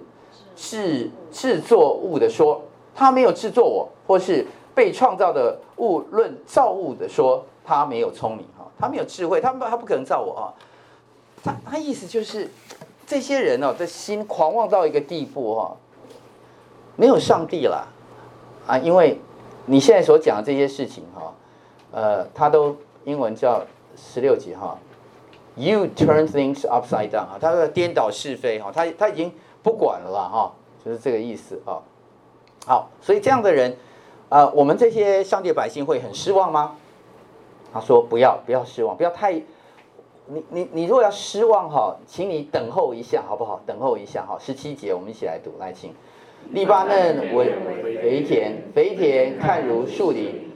[0.55, 2.61] 制制作物的说，
[2.93, 10.43] 他没有制作我，或是被创造的物论造物的说，他没有聪明哈，他没有智慧，他不他不可能造我啊。
[11.43, 12.49] 他他意思就是。
[13.07, 15.77] 这些人哦，的心狂妄到一个地步哈，
[16.95, 17.87] 没有上帝了
[18.65, 18.79] 啊！
[18.79, 19.21] 因为
[19.65, 21.33] 你现在所讲的这些事情哈，
[21.91, 23.61] 呃，他都英文叫
[23.95, 24.77] 十六节哈
[25.55, 29.31] ，You turn things upside down 啊，他说颠倒是非哈，他他已经
[29.63, 30.53] 不管了哈，
[30.83, 31.81] 就是这个意思啊。
[32.65, 33.75] 好，所以这样的人
[34.29, 36.75] 啊，我们这些上帝百姓会很失望吗？
[37.73, 39.41] 他说不要不要失望，不要太。
[40.27, 43.61] 你你你如果要失望哈，请你等候一下好不好？
[43.67, 44.37] 等候一下哈。
[44.39, 45.93] 十七节我们一起来读，来请。
[46.51, 47.53] 利巴嫩为
[48.01, 50.51] 肥田，肥田看如树林，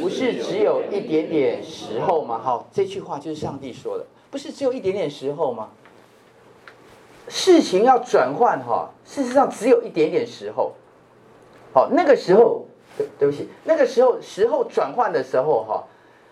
[0.00, 2.38] 不是只有一点点时候吗？
[2.42, 5.68] 好，这句话就是上帝说的，不是只有一点点时候吗？
[7.28, 10.72] 事情要转换哈，事实上只有一点点时候。
[11.72, 12.66] 好，那个时候，
[12.96, 15.84] 对对不起，那个时候时候转换的时候哈。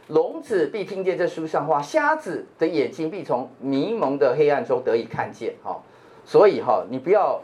[0.08, 5.54] 聋子必听见这书上话，瞎子的眼睛必从迷蒙的黑暗中得以看见。
[5.64, 5.82] 哈，
[6.24, 7.42] 所以哈，你不要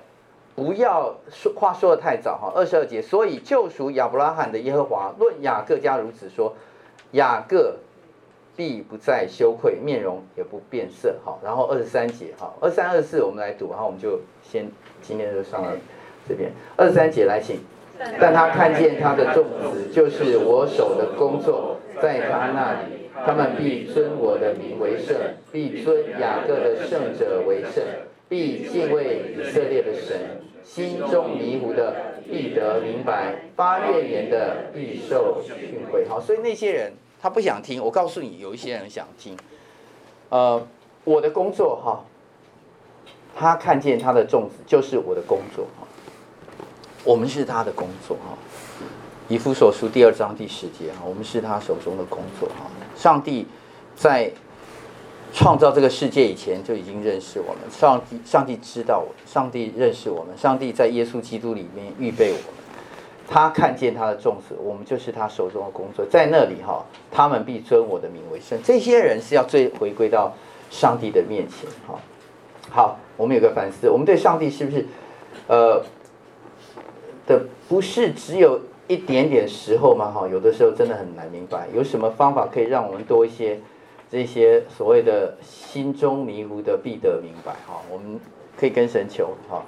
[0.54, 2.52] 不要说话说的太早哈。
[2.54, 6.54] 二十二节，所以救赎亚伯拉罕的耶和华论雅各家如此说：
[7.12, 7.76] 雅各
[8.54, 11.16] 必不再羞愧，面容也不变色。
[11.24, 15.72] 好，然后二十三节哈，二三二四我们来读，然后我们就先今天就上了
[16.28, 16.52] 这边。
[16.76, 17.60] 二十三节来请，
[18.20, 21.76] 但他看见他的众子，就是我手的工作。
[22.00, 25.16] 在他那里，他们必尊我的名为圣，
[25.52, 27.84] 必尊雅各的圣者为圣，
[28.28, 30.41] 必敬畏以色列的神。
[30.74, 31.94] 心中迷糊的
[32.26, 35.54] 必得明白，发怨言的必受训
[35.92, 36.08] 诲。
[36.08, 39.36] 好，所以那些人他不想听，我告诉你，有一些人想听。
[40.30, 40.66] 呃，
[41.04, 42.02] 我的工作哈，
[43.36, 45.86] 他看见他的众子就是我的工作哈，
[47.04, 48.32] 我们是他的工作哈。
[49.28, 52.70] 以弗所书第二章第十节哈，我们是他手中的工作哈。
[52.96, 53.46] 上帝
[53.94, 54.32] 在
[55.32, 62.44] 创造这个世界以前就已经认识我们，上帝上帝知道我，上帝认识我们，上帝在耶稣基督里面预备我们。
[63.28, 68.58] 他看见他的众子，我们就是他手中的工作，在那里哈，他们必尊我的名为圣。
[68.62, 70.32] 这些人是要追回归到
[70.70, 71.98] 上帝的面前哈。
[72.70, 74.86] 好，我们有个反思，我们对上帝是不是
[75.48, 75.82] 呃
[77.26, 78.60] 的不是只有。
[78.88, 83.58] 一点点时候嘛，哈，有的时候真的很难明白，有什么方法可以让我们多一些
[84.12, 88.20] 这些所谓的心中迷糊的必得明白，哈，我们
[88.60, 89.62] 可以跟神求，哈。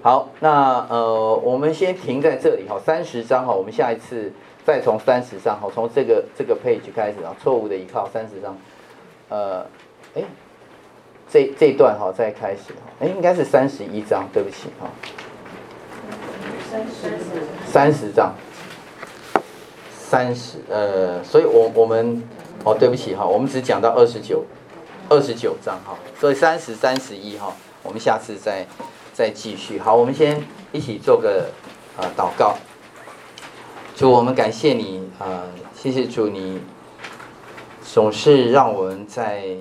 [0.00, 4.32] 好，那呃，我们先停在这里，哈，三十章，哈，我们下一次
[4.64, 8.56] 再从三十章，哈，从这个这个 page 开始，啊，错误的依靠，三十章，
[9.28, 9.66] 呃，
[10.14, 10.22] 哎，
[11.28, 14.88] 这这段哈再开始，哎，应该是三十一章，对不起，哈，
[16.70, 17.18] 三十
[17.66, 18.32] 三十章。
[19.92, 22.20] 三十，呃，所以我我们，
[22.64, 24.44] 哦，对不起哈，我们只讲到二十九，
[25.08, 28.66] 二十九章哈，所以三十、三十一哈，我们下次再
[29.14, 29.78] 再继续。
[29.78, 31.48] 好，我们先一起做个
[31.96, 32.56] 呃祷告。
[33.96, 35.44] 主，我们感谢你啊、
[35.74, 36.60] 谢谢主，你
[37.82, 39.56] 总是让我们在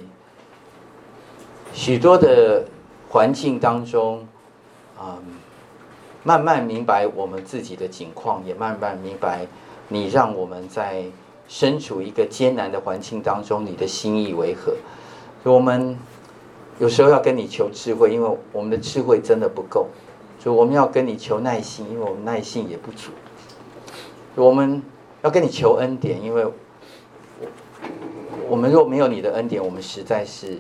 [1.74, 2.66] 许多的
[3.10, 4.28] 环境当中
[4.98, 5.18] 啊、
[6.24, 9.48] 慢慢明白我们自己的境况，也慢慢明白。
[9.92, 11.06] 你让我们在
[11.50, 14.72] 身处一个艰难的环境当中，你的心意为何？
[15.44, 15.98] 所以我们
[16.78, 19.88] 有时候要跟你求智慧，因为我们的智慧真的不够；
[20.40, 23.10] 所以我们要跟你求耐心，因为我们耐心也不足；
[24.36, 24.82] 我们
[25.24, 26.46] 要跟你求恩典，因为
[28.48, 30.60] 我们若没有你的恩典，我们实在是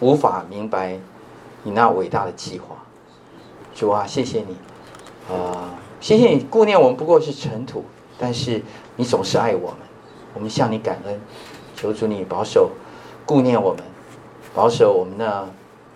[0.00, 0.98] 无法明白
[1.62, 2.76] 你那伟大的计划。
[3.74, 4.56] 主啊，谢谢你
[5.34, 7.82] 啊、谢谢你顾念我们，不过是尘土。
[8.20, 8.60] 但是
[8.96, 9.87] 你总是爱我们，
[10.34, 11.20] 我们向你感恩，
[11.74, 12.70] 求主你保守、
[13.26, 13.82] 顾念我们，
[14.54, 15.48] 保守我们呢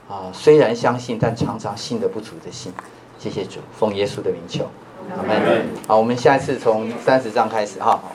[0.08, 2.72] 啊，虽然相信，但常常信得不足的信。
[3.18, 4.64] 谢谢主，奉耶稣的名求，
[5.16, 5.66] 阿门。
[5.86, 7.92] 好，我们下一次从三十章开始哈。
[7.92, 8.12] 好